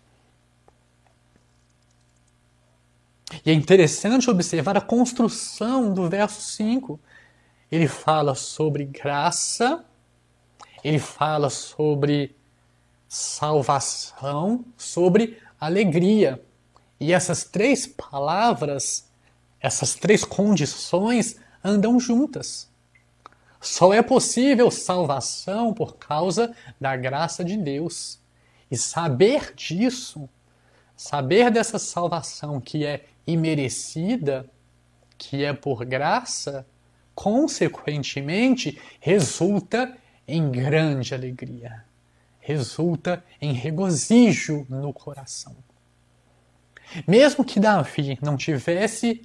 [3.47, 6.99] E é interessante observar a construção do verso 5.
[7.71, 9.85] Ele fala sobre graça,
[10.83, 12.35] ele fala sobre
[13.07, 16.45] salvação, sobre alegria.
[16.99, 19.12] E essas três palavras,
[19.63, 22.69] essas três condições andam juntas.
[23.61, 28.19] Só é possível salvação por causa da graça de Deus.
[28.69, 30.29] E saber disso,
[30.97, 34.51] saber dessa salvação que é imerecida,
[35.17, 36.67] que é por graça,
[37.15, 39.97] consequentemente resulta
[40.27, 41.85] em grande alegria,
[42.41, 45.55] resulta em regozijo no coração.
[47.07, 49.23] Mesmo que Davi não tivesse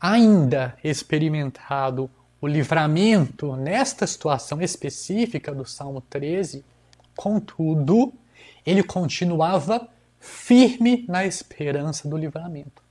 [0.00, 6.64] ainda experimentado o livramento nesta situação específica do Salmo 13,
[7.16, 8.12] contudo,
[8.64, 9.88] ele continuava
[10.20, 12.82] firme na esperança do livramento.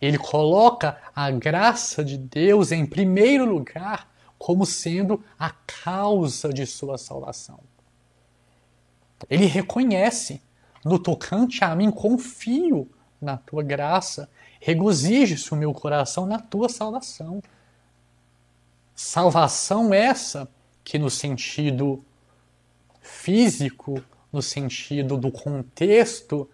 [0.00, 6.98] Ele coloca a graça de Deus em primeiro lugar como sendo a causa de sua
[6.98, 7.60] salvação.
[9.30, 10.42] Ele reconhece,
[10.84, 14.28] no tocante a mim, confio na tua graça,
[14.64, 17.42] regozije-se o meu coração na tua salvação.
[18.94, 20.48] Salvação essa
[20.84, 22.04] que, no sentido
[23.00, 24.00] físico,
[24.32, 26.48] no sentido do contexto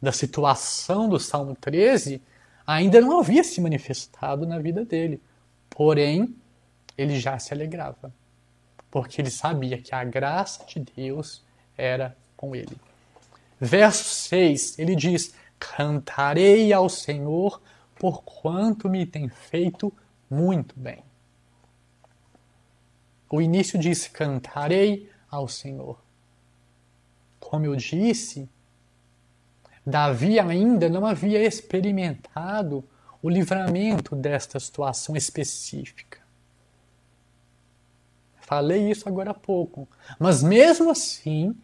[0.00, 2.20] da situação do Salmo 13,
[2.66, 5.18] ainda não havia se manifestado na vida dele.
[5.70, 6.36] Porém,
[6.98, 8.12] ele já se alegrava,
[8.90, 11.42] porque ele sabia que a graça de Deus
[11.78, 12.76] era com ele.
[13.58, 17.60] Verso 6, ele diz: Cantarei ao Senhor
[17.98, 19.92] por quanto me tem feito
[20.30, 21.02] muito bem.
[23.30, 25.98] O início diz: Cantarei ao Senhor.
[27.40, 28.48] Como eu disse,
[29.86, 32.84] Davi ainda não havia experimentado
[33.22, 36.18] o livramento desta situação específica.
[38.40, 39.88] Falei isso agora há pouco.
[40.18, 41.56] Mas mesmo assim,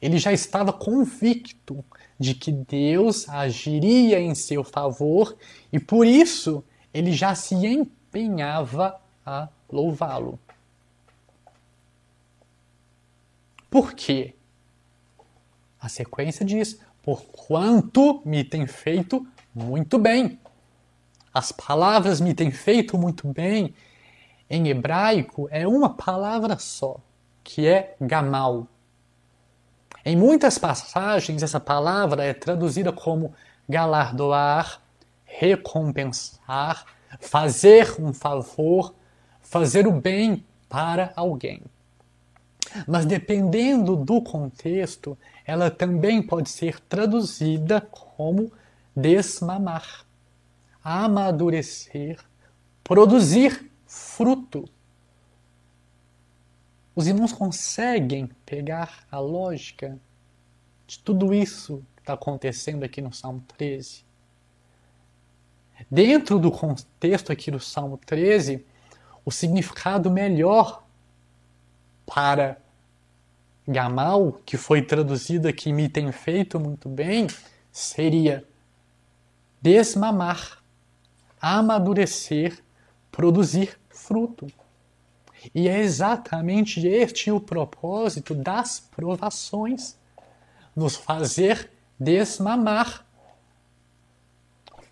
[0.00, 1.84] ele já estava convicto
[2.22, 5.36] de que Deus agiria em seu favor
[5.72, 10.38] e por isso ele já se empenhava a louvá-lo.
[13.68, 14.34] Por quê?
[15.80, 20.38] A sequência diz: Por quanto me tem feito muito bem.
[21.34, 23.74] As palavras me têm feito muito bem
[24.54, 26.98] em hebraico é uma palavra só,
[27.42, 28.66] que é gamal.
[30.04, 33.34] Em muitas passagens, essa palavra é traduzida como
[33.68, 34.80] galardoar,
[35.24, 36.84] recompensar,
[37.20, 38.94] fazer um favor,
[39.40, 41.62] fazer o bem para alguém.
[42.86, 48.50] Mas dependendo do contexto, ela também pode ser traduzida como
[48.96, 50.04] desmamar,
[50.82, 52.18] amadurecer,
[52.82, 54.68] produzir fruto.
[56.94, 59.98] Os irmãos conseguem pegar a lógica
[60.86, 64.04] de tudo isso que está acontecendo aqui no Salmo 13?
[65.90, 68.64] Dentro do contexto aqui do Salmo 13,
[69.24, 70.84] o significado melhor
[72.04, 72.60] para
[73.66, 77.26] Gamal, que foi traduzido aqui me tem feito muito bem,
[77.70, 78.44] seria
[79.60, 80.62] desmamar,
[81.40, 82.62] amadurecer,
[83.10, 84.46] produzir fruto.
[85.54, 89.96] E é exatamente este o propósito das provações
[90.74, 93.06] nos fazer desmamar.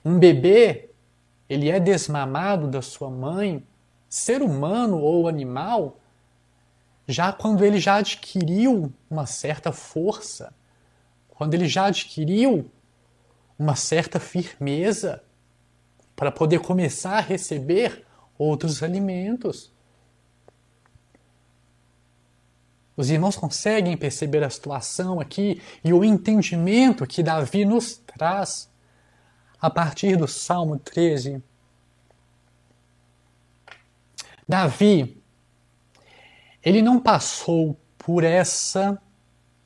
[0.04, 0.90] Um bebê,
[1.48, 3.62] ele é desmamado da sua mãe,
[4.08, 5.98] ser humano ou animal,
[7.06, 10.52] já quando ele já adquiriu uma certa força,
[11.28, 12.70] quando ele já adquiriu
[13.58, 15.22] uma certa firmeza
[16.16, 18.06] para poder começar a receber
[18.38, 19.70] outros alimentos.
[23.00, 28.70] Os irmãos conseguem perceber a situação aqui e o entendimento que Davi nos traz
[29.58, 31.42] a partir do Salmo 13.
[34.46, 35.18] Davi,
[36.62, 39.00] ele não passou por essa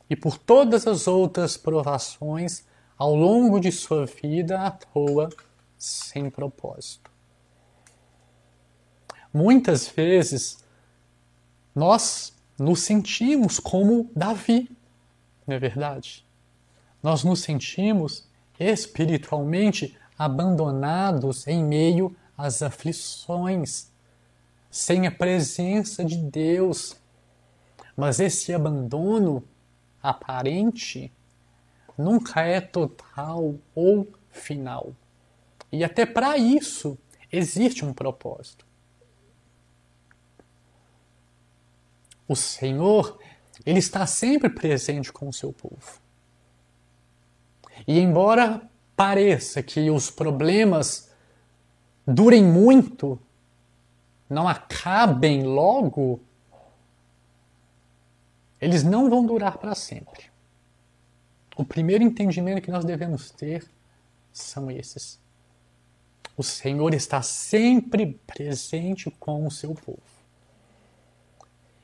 [0.09, 2.65] e por todas as outras provações
[2.97, 5.29] ao longo de sua vida à toa,
[5.77, 7.11] sem propósito.
[9.33, 10.59] Muitas vezes
[11.75, 14.71] nós nos sentimos como Davi,
[15.47, 16.25] não é verdade?
[17.03, 18.27] Nós nos sentimos
[18.59, 23.91] espiritualmente abandonados em meio às aflições,
[24.71, 26.97] sem a presença de Deus.
[27.97, 29.45] Mas esse abandono
[30.03, 31.13] aparente
[31.97, 34.93] nunca é total ou final.
[35.71, 36.99] E até para isso
[37.31, 38.65] existe um propósito.
[42.27, 43.19] O Senhor,
[43.65, 46.01] ele está sempre presente com o seu povo.
[47.87, 48.63] E embora
[48.97, 51.11] pareça que os problemas
[52.07, 53.19] durem muito,
[54.29, 56.21] não acabem logo,
[58.61, 60.25] eles não vão durar para sempre.
[61.57, 63.65] O primeiro entendimento que nós devemos ter
[64.33, 65.21] são esses.
[66.37, 70.14] O Senhor está sempre presente com o seu povo.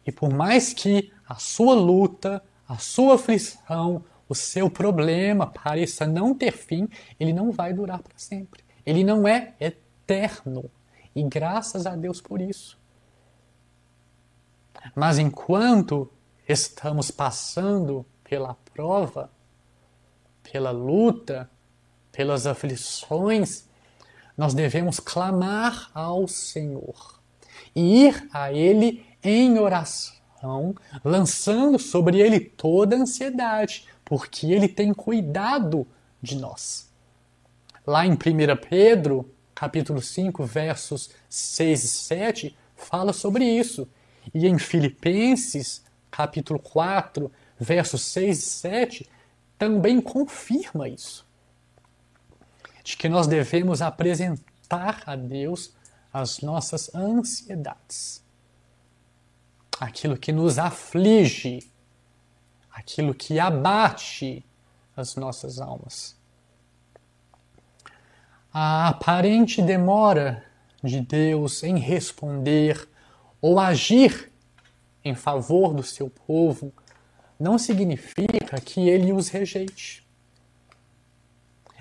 [0.07, 6.35] E por mais que a sua luta, a sua aflição, o seu problema pareça não
[6.35, 6.89] ter fim,
[7.19, 8.63] ele não vai durar para sempre.
[8.87, 10.71] Ele não é eterno.
[11.15, 12.79] E graças a Deus por isso.
[14.95, 16.11] Mas enquanto
[16.49, 19.31] estamos passando pela prova,
[20.43, 21.51] pela luta,
[22.13, 23.69] pelas aflições,
[24.37, 27.21] nós devemos clamar ao Senhor
[27.75, 34.95] e ir a Ele em oração, lançando sobre ele toda a ansiedade, porque ele tem
[34.95, 35.87] cuidado
[36.21, 36.91] de nós.
[37.87, 38.17] Lá em 1
[38.69, 43.89] Pedro, capítulo 5, versos 6 e 7, fala sobre isso.
[44.33, 49.11] E em Filipenses, capítulo 4, versos 6 e 7,
[49.59, 51.27] também confirma isso.
[52.83, 55.75] De que nós devemos apresentar a Deus
[56.13, 58.23] as nossas ansiedades
[59.81, 61.67] aquilo que nos aflige,
[62.71, 64.45] aquilo que abate
[64.95, 66.15] as nossas almas.
[68.53, 70.45] A aparente demora
[70.83, 72.87] de Deus em responder
[73.41, 74.31] ou agir
[75.03, 76.71] em favor do seu povo
[77.39, 80.07] não significa que ele os rejeite.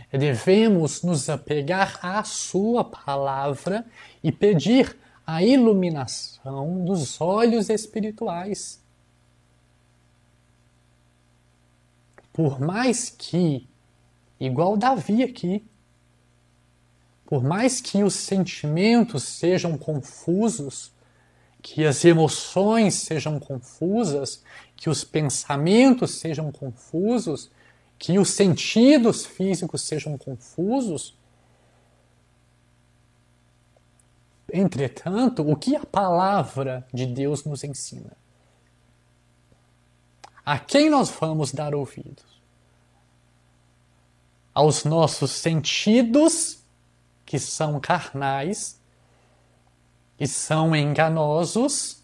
[0.10, 3.86] Devemos nos apegar à Sua palavra
[4.24, 4.97] e pedir
[5.32, 8.82] a iluminação dos olhos espirituais.
[12.34, 13.68] Por mais que,
[14.40, 15.64] igual Davi aqui,
[17.28, 20.92] por mais que os sentimentos sejam confusos,
[21.62, 24.44] que as emoções sejam confusas,
[24.76, 27.52] que os pensamentos sejam confusos,
[28.00, 31.19] que os sentidos físicos sejam confusos,
[34.54, 38.18] Entretanto, o que a palavra de Deus nos ensina?
[40.45, 42.26] A quem nós vamos dar ouvidos?
[44.54, 46.64] Aos nossos sentidos,
[47.26, 48.82] que são carnais
[50.20, 52.04] e são enganosos,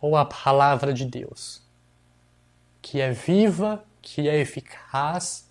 [0.00, 1.60] ou a palavra de Deus,
[2.80, 5.48] que é viva, que é eficaz,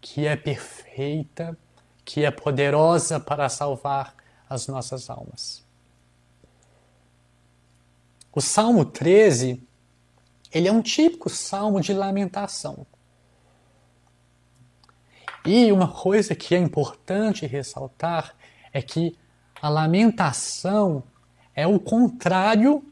[0.00, 1.56] que é perfeita,
[2.04, 4.14] que é poderosa para salvar
[4.48, 5.64] as nossas almas.
[8.32, 9.62] O Salmo 13,
[10.52, 12.86] ele é um típico salmo de lamentação.
[15.44, 18.34] E uma coisa que é importante ressaltar
[18.72, 19.16] é que
[19.62, 21.02] a lamentação
[21.54, 22.84] é o contrário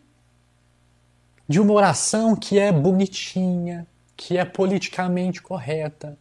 [1.47, 3.87] de uma oração que é bonitinha,
[4.17, 6.17] que é politicamente correta.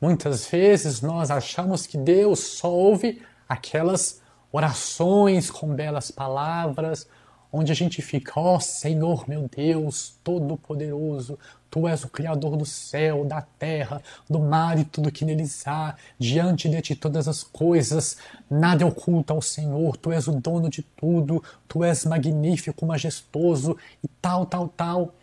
[0.00, 4.20] Muitas vezes nós achamos que Deus só ouve aquelas
[4.52, 7.08] orações com belas palavras,
[7.52, 11.38] onde a gente fica, ó oh, Senhor meu Deus, Todo-Poderoso,
[11.70, 15.96] Tu és o Criador do céu, da terra, do mar e tudo que neles há,
[16.18, 18.16] diante de Ti todas as coisas,
[18.50, 23.76] nada é oculto ao Senhor, Tu és o dono de tudo, Tu és magnífico, majestoso
[24.02, 25.14] e tal, tal, tal.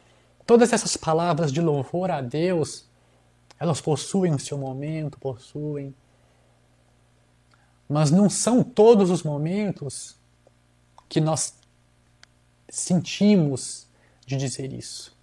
[0.45, 2.85] Todas essas palavras de louvor a Deus,
[3.59, 5.93] elas possuem o seu momento, possuem
[7.91, 10.17] mas não são todos os momentos
[11.09, 11.53] que nós
[12.69, 13.85] sentimos
[14.25, 15.13] de dizer isso,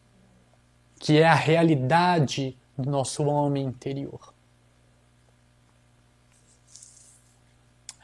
[0.98, 4.34] que é a realidade do nosso homem interior.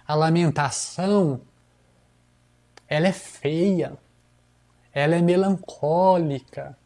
[0.06, 1.42] A lamentação,
[2.88, 3.98] ela é feia,
[4.94, 6.76] ela é melancólica,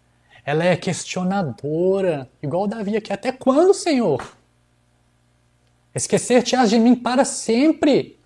[0.45, 3.13] ela é questionadora, igual Davi aqui.
[3.13, 4.38] Até quando, Senhor?
[5.99, 8.17] Esquecer-te-ás de mim para sempre.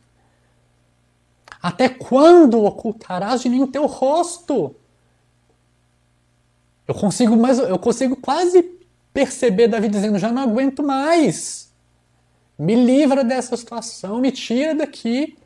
[1.61, 4.77] Até quando ocultarás de mim o teu rosto?
[6.87, 8.62] Eu consigo, mas eu consigo quase
[9.12, 11.73] perceber Davi dizendo: já não aguento mais.
[12.59, 15.39] Me livra dessa situação, me tira daqui.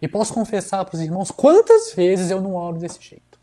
[0.00, 3.38] E posso confessar para os irmãos quantas vezes eu não oro desse jeito.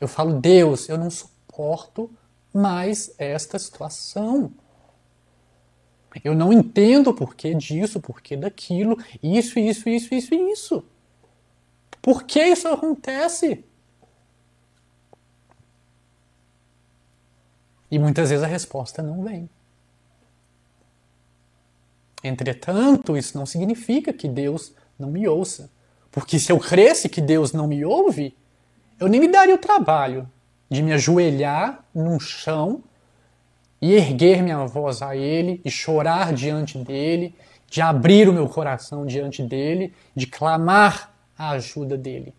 [0.00, 2.10] Eu falo, Deus, eu não suporto
[2.52, 4.52] mais esta situação.
[6.24, 10.84] Eu não entendo o porquê disso, porquê daquilo, isso, isso, isso, isso e isso.
[12.02, 13.64] Por que isso acontece?
[17.90, 19.48] E muitas vezes a resposta não vem.
[22.22, 25.70] Entretanto, isso não significa que Deus não me ouça.
[26.10, 28.36] Porque se eu cresce que Deus não me ouve,
[28.98, 30.28] eu nem me daria o trabalho
[30.70, 32.82] de me ajoelhar num chão
[33.82, 37.34] e erguer minha voz a Ele e chorar diante dele,
[37.68, 42.34] de abrir o meu coração diante dele, de clamar a ajuda dele.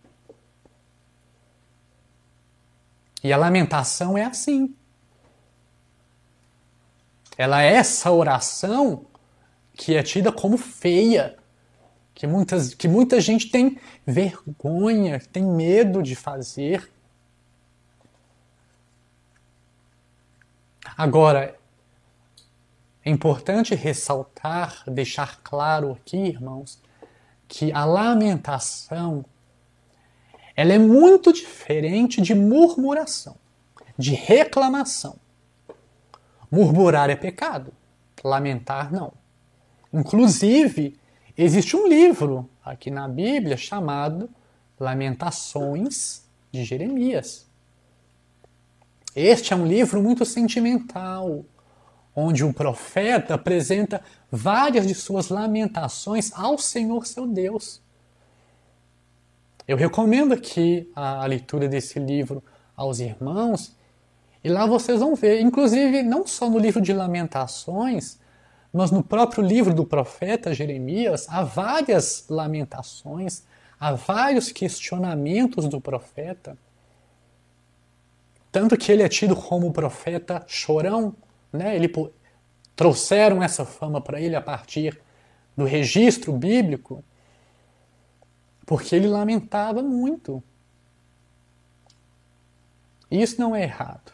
[3.23, 4.73] E a lamentação é assim.
[7.38, 9.05] Ela é essa oração
[9.73, 11.38] que é tida como feia,
[12.13, 16.91] que, muitas, que muita gente tem vergonha, tem medo de fazer.
[21.01, 21.57] Agora,
[23.03, 26.79] é importante ressaltar, deixar claro aqui, irmãos,
[27.47, 29.25] que a lamentação
[30.55, 33.35] ela é muito diferente de murmuração,
[33.97, 35.15] de reclamação.
[36.51, 37.73] Murmurar é pecado,
[38.23, 39.11] lamentar não.
[39.91, 40.99] Inclusive,
[41.35, 44.29] existe um livro aqui na Bíblia chamado
[44.79, 47.49] Lamentações de Jeremias.
[49.16, 51.43] Este é um livro muito sentimental,
[52.16, 54.01] onde o profeta apresenta
[54.32, 57.82] várias de suas lamentações ao Senhor seu Deus.
[59.68, 62.41] Eu recomendo aqui a leitura desse livro
[62.76, 63.76] aos irmãos,
[64.43, 68.18] e lá vocês vão ver, inclusive não só no livro de Lamentações,
[68.74, 73.43] mas no próprio livro do profeta Jeremias há várias lamentações,
[73.78, 76.57] há vários questionamentos do profeta.
[78.51, 81.15] Tanto que ele é tido como profeta chorão,
[81.51, 81.75] né?
[81.75, 81.91] Ele
[82.75, 84.99] trouxeram essa fama para ele a partir
[85.55, 87.03] do registro bíblico,
[88.65, 90.43] porque ele lamentava muito.
[93.09, 94.13] Isso não é errado.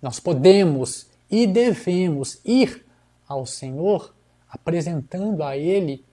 [0.00, 2.84] Nós podemos e devemos ir
[3.26, 4.14] ao Senhor
[4.48, 6.04] apresentando a Ele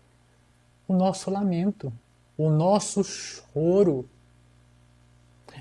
[0.87, 1.91] o nosso lamento,
[2.37, 4.09] o nosso choro,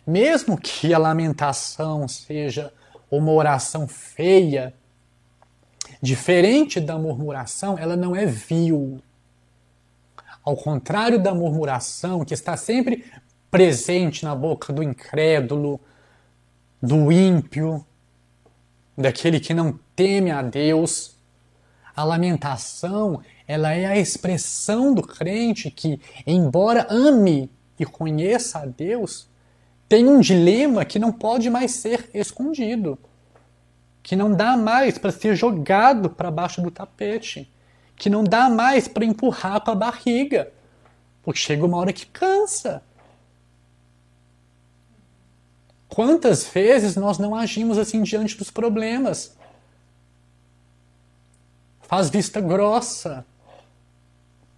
[0.06, 2.72] mesmo que a lamentação seja
[3.10, 4.74] uma oração feia,
[6.00, 9.00] diferente da murmuração, ela não é vil.
[10.42, 13.04] Ao contrário da murmuração, que está sempre
[13.50, 15.80] presente na boca do incrédulo,
[16.80, 17.84] do ímpio,
[18.96, 21.16] daquele que não teme a Deus,
[21.94, 29.29] a lamentação, ela é a expressão do crente que, embora ame e conheça a Deus,
[29.90, 32.96] tem um dilema que não pode mais ser escondido,
[34.04, 37.52] que não dá mais para ser jogado para baixo do tapete,
[37.96, 40.52] que não dá mais para empurrar para a barriga,
[41.24, 42.84] porque chega uma hora que cansa.
[45.88, 49.36] Quantas vezes nós não agimos assim diante dos problemas?
[51.80, 53.26] Faz vista grossa,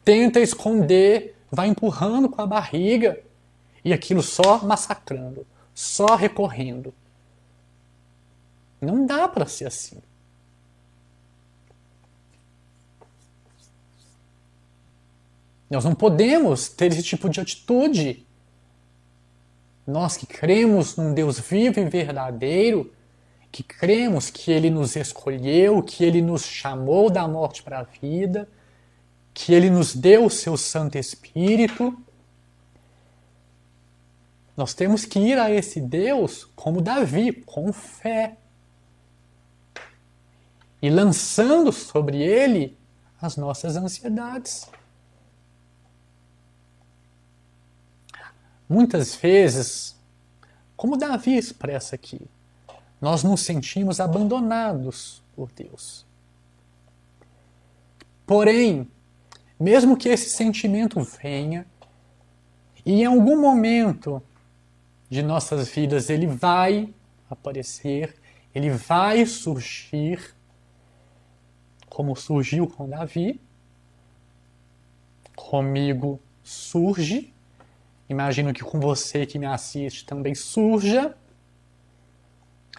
[0.05, 3.19] tenta esconder, vai empurrando com a barriga
[3.85, 6.95] e aquilo só massacrando, só recorrendo.
[8.81, 10.01] Não dá para ser assim.
[15.71, 18.27] Nós não podemos ter esse tipo de atitude.
[19.87, 22.93] Nós que cremos num Deus vivo e verdadeiro,
[23.51, 28.49] que cremos que Ele nos escolheu, que Ele nos chamou da morte para a vida,
[29.33, 31.97] que Ele nos deu o seu Santo Espírito,
[34.57, 38.37] nós temos que ir a esse Deus como Davi, com fé.
[40.81, 42.77] E lançando sobre ele
[43.21, 44.69] as nossas ansiedades.
[48.73, 49.95] muitas vezes,
[50.75, 52.21] como Davi expressa aqui,
[53.01, 56.07] nós nos sentimos abandonados por Deus.
[58.27, 58.89] Porém,
[59.61, 61.67] mesmo que esse sentimento venha,
[62.85, 64.23] e em algum momento
[65.13, 66.89] de nossas vidas ele vai
[67.29, 68.15] aparecer,
[68.55, 70.35] ele vai surgir,
[71.87, 73.39] como surgiu com Davi,
[75.37, 77.31] comigo surge,
[78.09, 81.15] imagino que com você que me assiste também surja.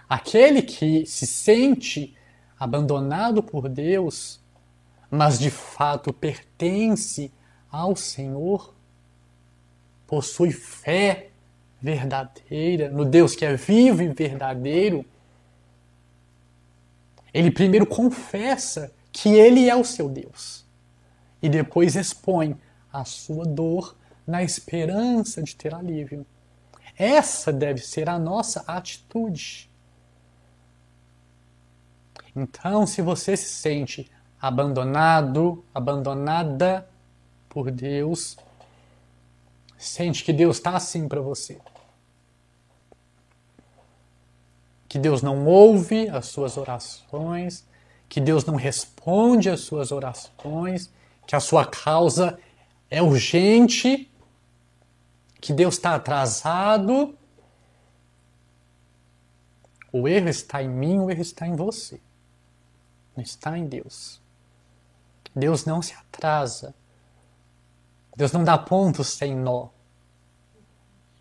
[0.09, 2.17] Aquele que se sente
[2.59, 4.41] abandonado por Deus,
[5.07, 7.31] mas de fato pertence
[7.69, 8.73] ao Senhor,
[10.07, 11.29] possui fé
[11.83, 15.05] verdadeira no Deus que é vivo e verdadeiro,
[17.33, 20.65] ele primeiro confessa que ele é o seu Deus
[21.41, 22.57] e depois expõe
[22.91, 26.25] a sua dor na esperança de ter alívio.
[26.97, 29.69] Essa deve ser a nossa atitude.
[32.33, 34.09] Então, se você se sente
[34.41, 36.87] abandonado, abandonada
[37.49, 38.37] por Deus,
[39.77, 41.59] sente que Deus está assim para você.
[44.93, 47.65] Que Deus não ouve as suas orações,
[48.07, 50.93] que Deus não responde às suas orações,
[51.25, 52.39] que a sua causa
[52.91, 54.07] é urgente,
[55.41, 57.17] que Deus está atrasado.
[59.91, 61.99] O erro está em mim, o erro está em você.
[63.15, 64.21] Não está em Deus.
[65.35, 66.75] Deus não se atrasa.
[68.15, 69.69] Deus não dá pontos sem nó.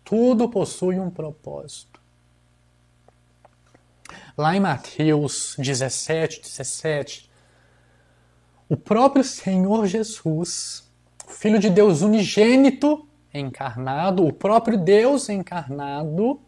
[0.03, 1.92] Tudo possui um propósito.
[4.37, 7.29] Lá em Mateus 17, 17,
[8.67, 10.89] o próprio Senhor Jesus,
[11.27, 16.39] Filho de Deus unigênito, encarnado, o próprio Deus encarnado,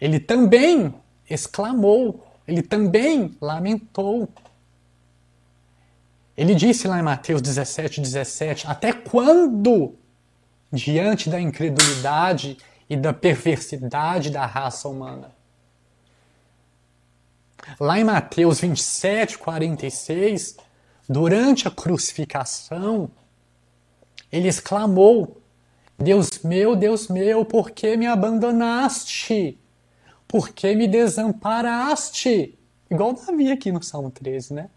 [0.00, 0.94] ele também
[1.28, 4.28] exclamou, ele também lamentou
[6.36, 9.94] ele disse lá em Mateus 17, 17: Até quando,
[10.72, 12.56] diante da incredulidade
[12.88, 15.30] e da perversidade da raça humana?
[17.78, 20.56] Lá em Mateus 27, 46,
[21.08, 23.10] durante a crucificação,
[24.30, 25.40] ele exclamou:
[25.98, 29.58] Deus meu, Deus meu, por que me abandonaste?
[30.26, 32.58] Por que me desamparaste?
[32.90, 34.70] Igual Davi aqui no Salmo 13, né?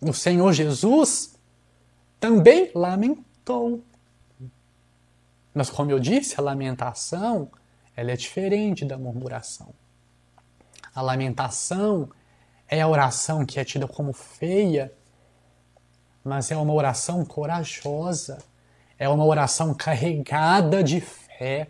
[0.00, 1.34] o Senhor Jesus
[2.20, 3.82] também lamentou.
[5.52, 7.50] Mas como eu disse, a lamentação
[7.96, 9.74] ela é diferente da murmuração.
[10.98, 12.10] A lamentação
[12.66, 14.92] é a oração que é tida como feia,
[16.24, 18.38] mas é uma oração corajosa,
[18.98, 21.68] é uma oração carregada de fé.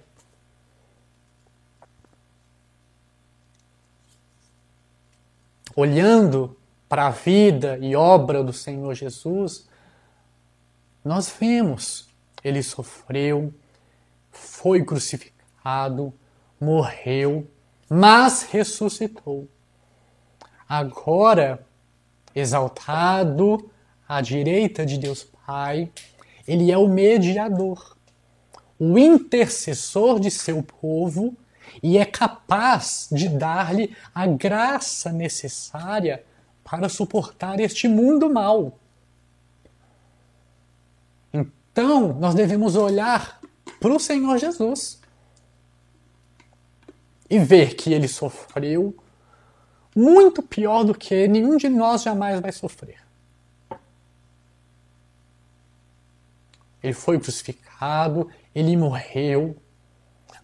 [5.77, 6.59] Olhando
[6.89, 9.69] para a vida e obra do Senhor Jesus,
[11.05, 12.09] nós vemos
[12.43, 13.53] ele sofreu,
[14.31, 16.15] foi crucificado,
[16.59, 17.47] morreu,
[17.89, 19.49] mas ressuscitou.
[20.69, 21.67] Agora,
[22.35, 23.71] exaltado
[24.07, 25.91] à direita de Deus Pai,
[26.47, 27.97] ele é o mediador,
[28.79, 31.37] o intercessor de seu povo
[31.83, 36.25] e é capaz de dar-lhe a graça necessária
[36.65, 38.79] para suportar este mundo mal.
[41.33, 43.41] Então, nós devemos olhar
[43.81, 45.01] para o Senhor Jesus
[47.29, 48.97] e ver que ele sofreu
[49.95, 53.03] muito pior do que nenhum de nós jamais vai sofrer.
[56.83, 59.57] Ele foi crucificado, ele morreu,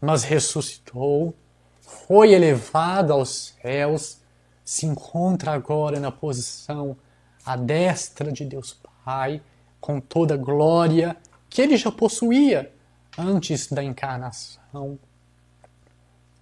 [0.01, 1.35] mas ressuscitou,
[1.81, 4.19] foi elevado aos céus
[4.65, 6.97] se encontra agora na posição
[7.45, 9.43] à destra de Deus Pai,
[9.81, 11.17] com toda a glória
[11.51, 12.73] que ele já possuía
[13.19, 14.99] antes da encarnação,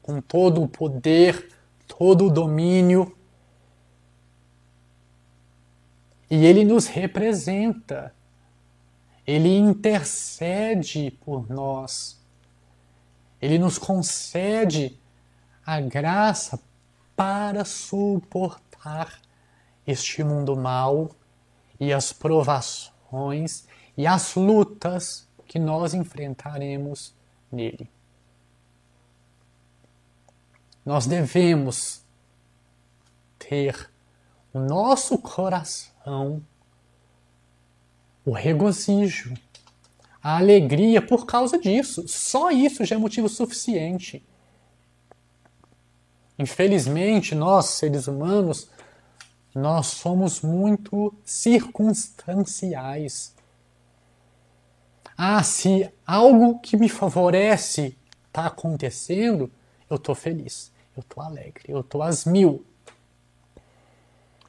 [0.02, 1.48] com todo o poder,
[1.86, 3.16] todo o domínio.
[6.30, 8.14] E ele nos representa,
[9.26, 12.20] ele intercede por nós,
[13.40, 14.98] ele nos concede
[15.64, 16.58] a graça
[17.14, 19.20] para suportar
[19.86, 21.10] este mundo mal
[21.78, 27.14] e as provações e as lutas que nós enfrentaremos
[27.50, 27.90] nele.
[30.84, 32.02] Nós devemos
[33.38, 33.88] ter
[34.52, 36.42] o nosso coração,
[38.24, 39.34] o regozijo,
[40.22, 42.06] a alegria por causa disso.
[42.06, 44.24] Só isso já é motivo suficiente.
[46.38, 48.70] Infelizmente, nós, seres humanos,
[49.54, 53.34] nós somos muito circunstanciais.
[55.16, 59.50] Ah, se algo que me favorece está acontecendo,
[59.90, 62.64] eu estou feliz, eu estou alegre, eu estou às mil.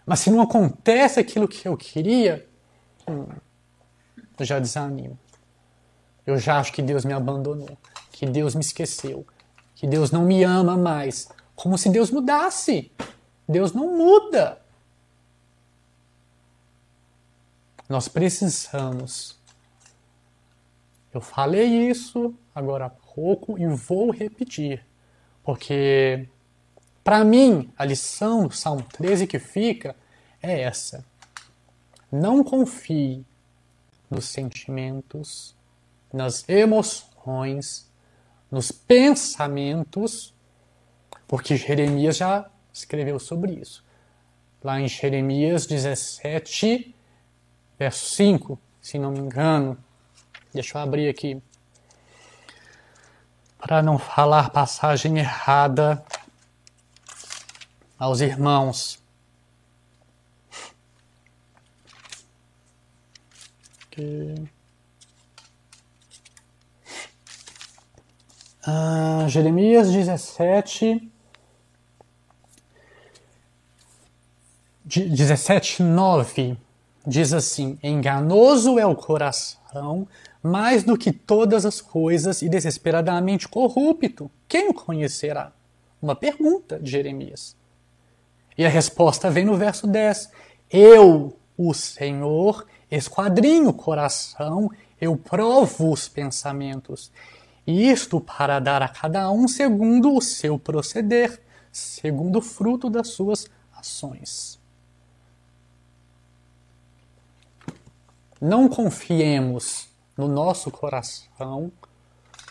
[0.05, 2.47] Mas se não acontece aquilo que eu queria,
[3.07, 3.27] hum,
[4.37, 5.17] eu já desanimo.
[6.25, 7.77] Eu já acho que Deus me abandonou,
[8.11, 9.25] que Deus me esqueceu,
[9.75, 11.29] que Deus não me ama mais.
[11.55, 12.91] Como se Deus mudasse.
[13.47, 14.61] Deus não muda.
[17.87, 19.37] Nós precisamos.
[21.13, 24.83] Eu falei isso agora há pouco e vou repetir,
[25.43, 26.27] porque
[27.03, 29.95] para mim a lição do Salmo 13 que fica
[30.41, 31.05] é essa.
[32.11, 33.25] Não confie
[34.09, 35.55] nos sentimentos,
[36.11, 37.89] nas emoções,
[38.51, 40.33] nos pensamentos,
[41.27, 43.83] porque Jeremias já escreveu sobre isso.
[44.63, 46.95] Lá em Jeremias 17,
[47.77, 49.77] verso 5, se não me engano.
[50.53, 51.41] Deixa eu abrir aqui.
[53.57, 56.03] Para não falar passagem errada
[58.03, 58.99] aos irmãos.
[63.87, 64.43] Okay.
[68.65, 71.09] Ah, Jeremias 17,
[74.85, 76.57] 17, 9
[77.07, 80.05] diz assim: Enganoso é o coração
[80.41, 84.29] mais do que todas as coisas e desesperadamente corrupto.
[84.45, 85.53] Quem o conhecerá?
[86.01, 87.62] Uma pergunta de Jeremias.
[88.57, 90.29] E a resposta vem no verso 10.
[90.69, 97.11] Eu, o Senhor, esquadrinho o coração, eu provo os pensamentos.
[97.65, 101.41] Isto para dar a cada um segundo o seu proceder,
[101.71, 104.59] segundo o fruto das suas ações.
[108.39, 109.87] Não confiemos
[110.17, 111.71] no nosso coração,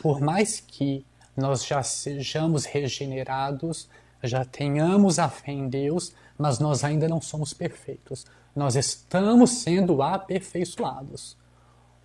[0.01, 1.05] por mais que
[1.37, 3.89] nós já sejamos regenerados,
[4.23, 8.25] já tenhamos a fé em Deus, mas nós ainda não somos perfeitos.
[8.55, 11.37] Nós estamos sendo aperfeiçoados.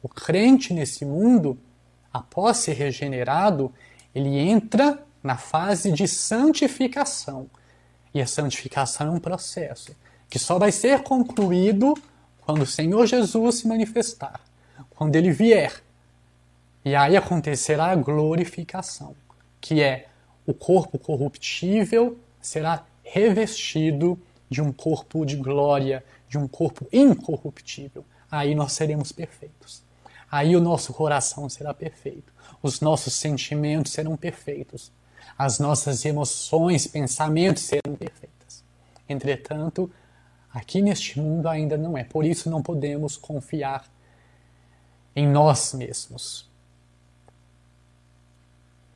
[0.01, 1.57] O crente nesse mundo,
[2.11, 3.73] após ser regenerado,
[4.13, 7.49] ele entra na fase de santificação.
[8.13, 9.95] E a santificação é um processo
[10.29, 11.93] que só vai ser concluído
[12.41, 14.41] quando o Senhor Jesus se manifestar,
[14.89, 15.81] quando ele vier.
[16.83, 19.15] E aí acontecerá a glorificação,
[19.59, 20.06] que é
[20.47, 24.19] o corpo corruptível será revestido
[24.49, 28.03] de um corpo de glória, de um corpo incorruptível.
[28.31, 29.83] Aí nós seremos perfeitos.
[30.31, 32.33] Aí o nosso coração será perfeito.
[32.63, 34.91] Os nossos sentimentos serão perfeitos.
[35.37, 38.63] As nossas emoções, pensamentos serão perfeitas.
[39.07, 39.91] Entretanto,
[40.57, 42.03] Aqui neste mundo ainda não é.
[42.03, 43.85] Por isso não podemos confiar
[45.15, 46.46] em nós mesmos.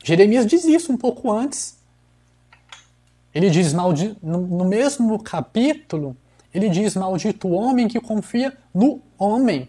[0.02, 1.78] Jeremias diz isso um pouco antes.
[3.34, 6.16] Ele diz no mesmo capítulo,
[6.52, 9.68] ele diz maldito o homem que confia no homem.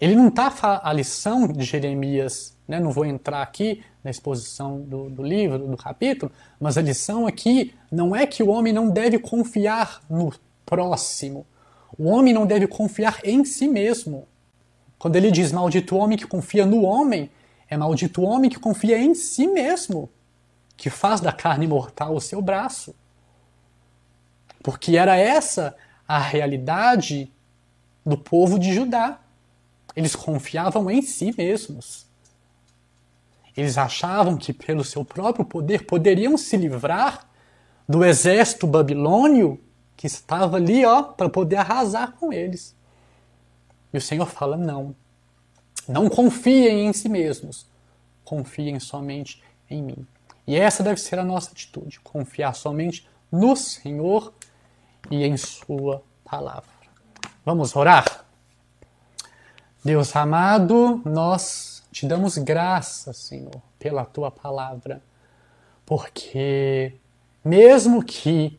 [0.00, 2.78] Ele não está a lição de Jeremias, né?
[2.78, 6.30] não vou entrar aqui na exposição do, do livro, do capítulo,
[6.60, 10.32] mas a lição aqui não é que o homem não deve confiar no
[10.64, 11.46] próximo.
[11.98, 14.26] O homem não deve confiar em si mesmo.
[14.98, 17.30] Quando ele diz maldito o homem que confia no homem,
[17.68, 20.10] é maldito o homem que confia em si mesmo,
[20.76, 22.94] que faz da carne mortal o seu braço.
[24.62, 27.32] Porque era essa a realidade
[28.04, 29.20] do povo de Judá.
[29.94, 32.06] Eles confiavam em si mesmos.
[33.56, 37.26] Eles achavam que, pelo seu próprio poder, poderiam se livrar
[37.88, 39.60] do exército babilônio
[39.96, 42.76] que estava ali, ó, para poder arrasar com eles.
[43.92, 44.94] E o Senhor fala: não.
[45.88, 47.66] Não confiem em si mesmos.
[48.24, 50.06] Confiem somente em mim.
[50.46, 54.32] E essa deve ser a nossa atitude: confiar somente no Senhor
[55.10, 56.70] e em Sua palavra.
[57.44, 58.24] Vamos orar?
[59.84, 65.00] Deus amado, nós te damos graças, Senhor, pela tua palavra,
[65.84, 66.94] porque
[67.44, 68.58] mesmo que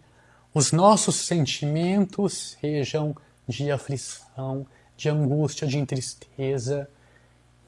[0.54, 3.16] os nossos sentimentos sejam
[3.46, 4.66] de aflição,
[4.96, 6.90] de angústia, de tristeza,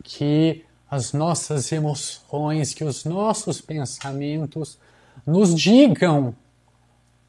[0.03, 4.79] que as nossas emoções, que os nossos pensamentos
[5.25, 6.35] nos digam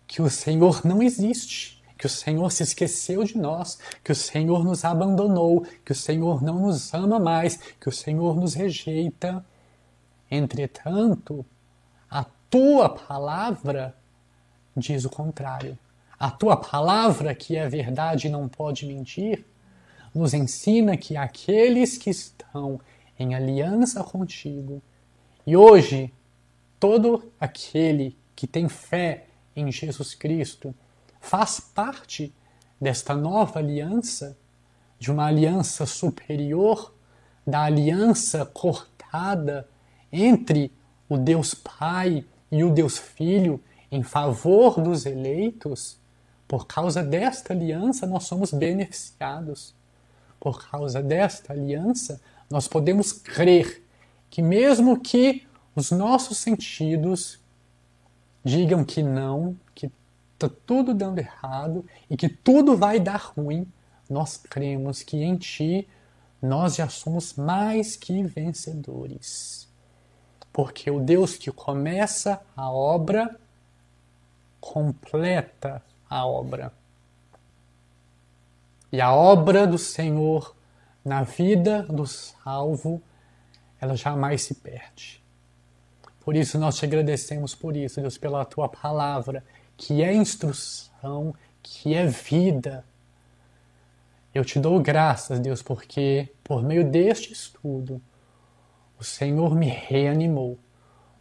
[0.07, 4.64] que o Senhor não existe, que o Senhor se esqueceu de nós, que o Senhor
[4.64, 9.45] nos abandonou, que o Senhor não nos ama mais, que o Senhor nos rejeita.
[10.31, 11.45] Entretanto,
[12.11, 13.95] a tua palavra
[14.75, 15.79] diz o contrário.
[16.18, 19.45] A tua palavra, que é verdade e não pode mentir,
[20.14, 22.80] nos ensina que aqueles que estão
[23.18, 24.82] em aliança contigo,
[25.46, 26.12] e hoje,
[26.78, 30.74] todo aquele que tem fé em Jesus Cristo
[31.20, 32.32] faz parte
[32.80, 34.36] desta nova aliança,
[34.98, 36.94] de uma aliança superior,
[37.46, 39.68] da aliança cortada
[40.12, 40.72] entre
[41.08, 45.98] o Deus Pai e o Deus Filho em favor dos eleitos,
[46.46, 49.74] por causa desta aliança nós somos beneficiados.
[50.41, 53.84] Por causa desta aliança, nós podemos crer
[54.30, 57.38] que, mesmo que os nossos sentidos
[58.43, 59.91] digam que não, que
[60.32, 63.70] está tudo dando errado e que tudo vai dar ruim,
[64.09, 65.86] nós cremos que em Ti
[66.41, 69.68] nós já somos mais que vencedores.
[70.53, 73.38] Porque o Deus que começa a obra,
[74.61, 76.72] completa a obra.
[78.93, 80.55] E a obra do Senhor
[81.05, 83.03] na vida do salvo,
[83.80, 85.22] ela jamais se perde.
[86.20, 89.43] Por isso nós te agradecemos por isso, Deus, pela tua palavra,
[89.76, 92.84] que é instrução, que é vida.
[94.34, 98.01] Eu te dou graças, Deus, porque por meio deste estudo,
[98.99, 100.59] o Senhor me reanimou,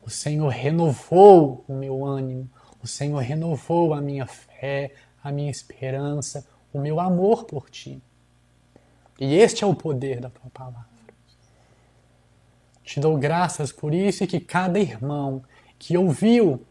[0.05, 2.49] o Senhor renovou o meu ânimo,
[2.84, 4.93] o Senhor renovou a minha fé,
[5.24, 8.01] a minha esperança, o meu amor por ti.
[9.20, 10.88] E este é o poder da tua palavra.
[12.84, 15.43] Te dou graças por isso e que cada irmão
[15.78, 16.65] que ouviu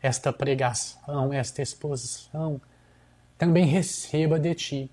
[0.00, 2.60] esta pregação, esta exposição,
[3.36, 4.90] também receba de ti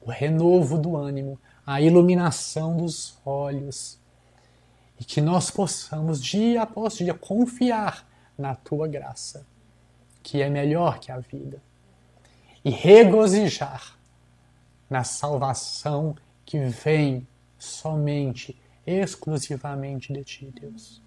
[0.00, 3.98] o renovo do ânimo, a iluminação dos olhos,
[4.98, 8.06] e que nós possamos, dia após dia, confiar
[8.36, 9.46] na tua graça,
[10.22, 11.62] que é melhor que a vida,
[12.64, 13.96] e regozijar
[14.88, 17.26] na salvação que vem
[17.58, 21.02] somente, exclusivamente de Ti, Deus.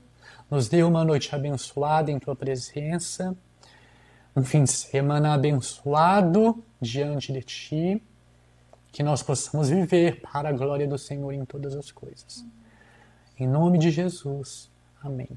[0.49, 3.35] Nos dê uma noite abençoada em Tua presença,
[4.35, 8.03] um fim de semana abençoado diante de Ti,
[8.91, 12.45] que nós possamos viver para a glória do Senhor em todas as coisas.
[13.37, 14.69] Em nome de Jesus.
[15.01, 15.29] Amém.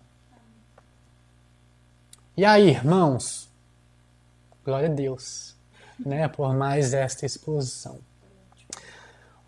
[2.37, 3.51] E aí, irmãos?
[4.65, 5.57] Glória a Deus,
[5.99, 7.99] né, por mais esta exposição.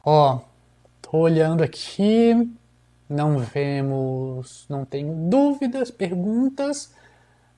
[0.05, 0.41] Ó,
[1.03, 2.35] tô olhando aqui,
[3.09, 6.93] não vemos, não tenho dúvidas, perguntas,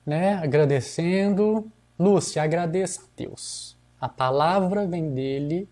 [0.05, 0.33] né?
[0.35, 1.71] Agradecendo.
[1.97, 3.77] Lúcia, agradeça a Deus.
[4.01, 5.69] A palavra vem dele,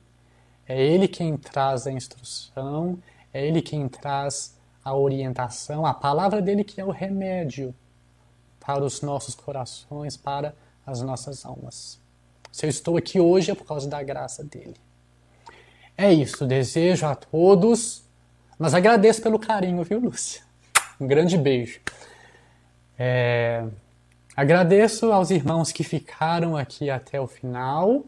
[0.67, 2.97] é ele quem traz a instrução,
[3.33, 7.73] é ele quem traz a orientação, a palavra dele que é o remédio
[8.59, 10.55] para os nossos corações, para
[10.85, 11.99] as nossas almas.
[12.51, 14.75] Se eu estou aqui hoje é por causa da graça dele.
[15.97, 18.03] É isso, desejo a todos,
[18.57, 20.41] mas agradeço pelo carinho, viu, Lúcia?
[20.99, 21.79] Um grande beijo.
[22.97, 23.65] É,
[24.35, 28.03] agradeço aos irmãos que ficaram aqui até o final.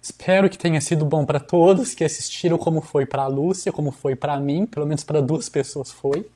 [0.00, 3.90] Espero que tenha sido bom para todos que assistiram, como foi para a Lúcia, como
[3.90, 6.28] foi para mim, pelo menos para duas pessoas foi.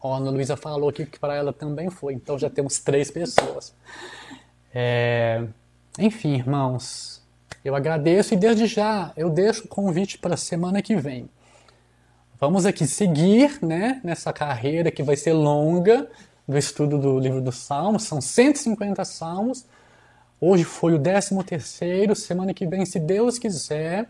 [0.00, 3.10] Ó, a Ana Luísa falou aqui que para ela também foi, então já temos três
[3.10, 3.74] pessoas.
[4.72, 5.44] É,
[5.98, 7.20] enfim, irmãos,
[7.64, 11.28] eu agradeço e desde já eu deixo o convite para a semana que vem.
[12.40, 16.08] Vamos aqui seguir né, nessa carreira que vai ser longa
[16.46, 18.04] do estudo do livro dos Salmos.
[18.04, 19.66] São 150 salmos.
[20.40, 22.14] Hoje foi o 13 terceiro.
[22.14, 24.08] Semana que vem, se Deus quiser,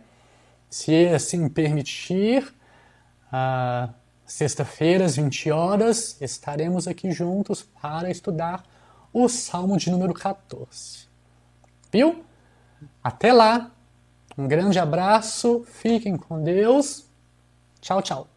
[0.69, 2.47] se assim permitir,
[4.27, 8.63] sexta-feira às 20 horas, estaremos aqui juntos para estudar
[9.11, 11.08] o Salmo de número 14.
[11.91, 12.25] Viu?
[13.03, 13.71] Até lá,
[14.37, 17.07] um grande abraço, fiquem com Deus.
[17.81, 18.29] Tchau, tchau.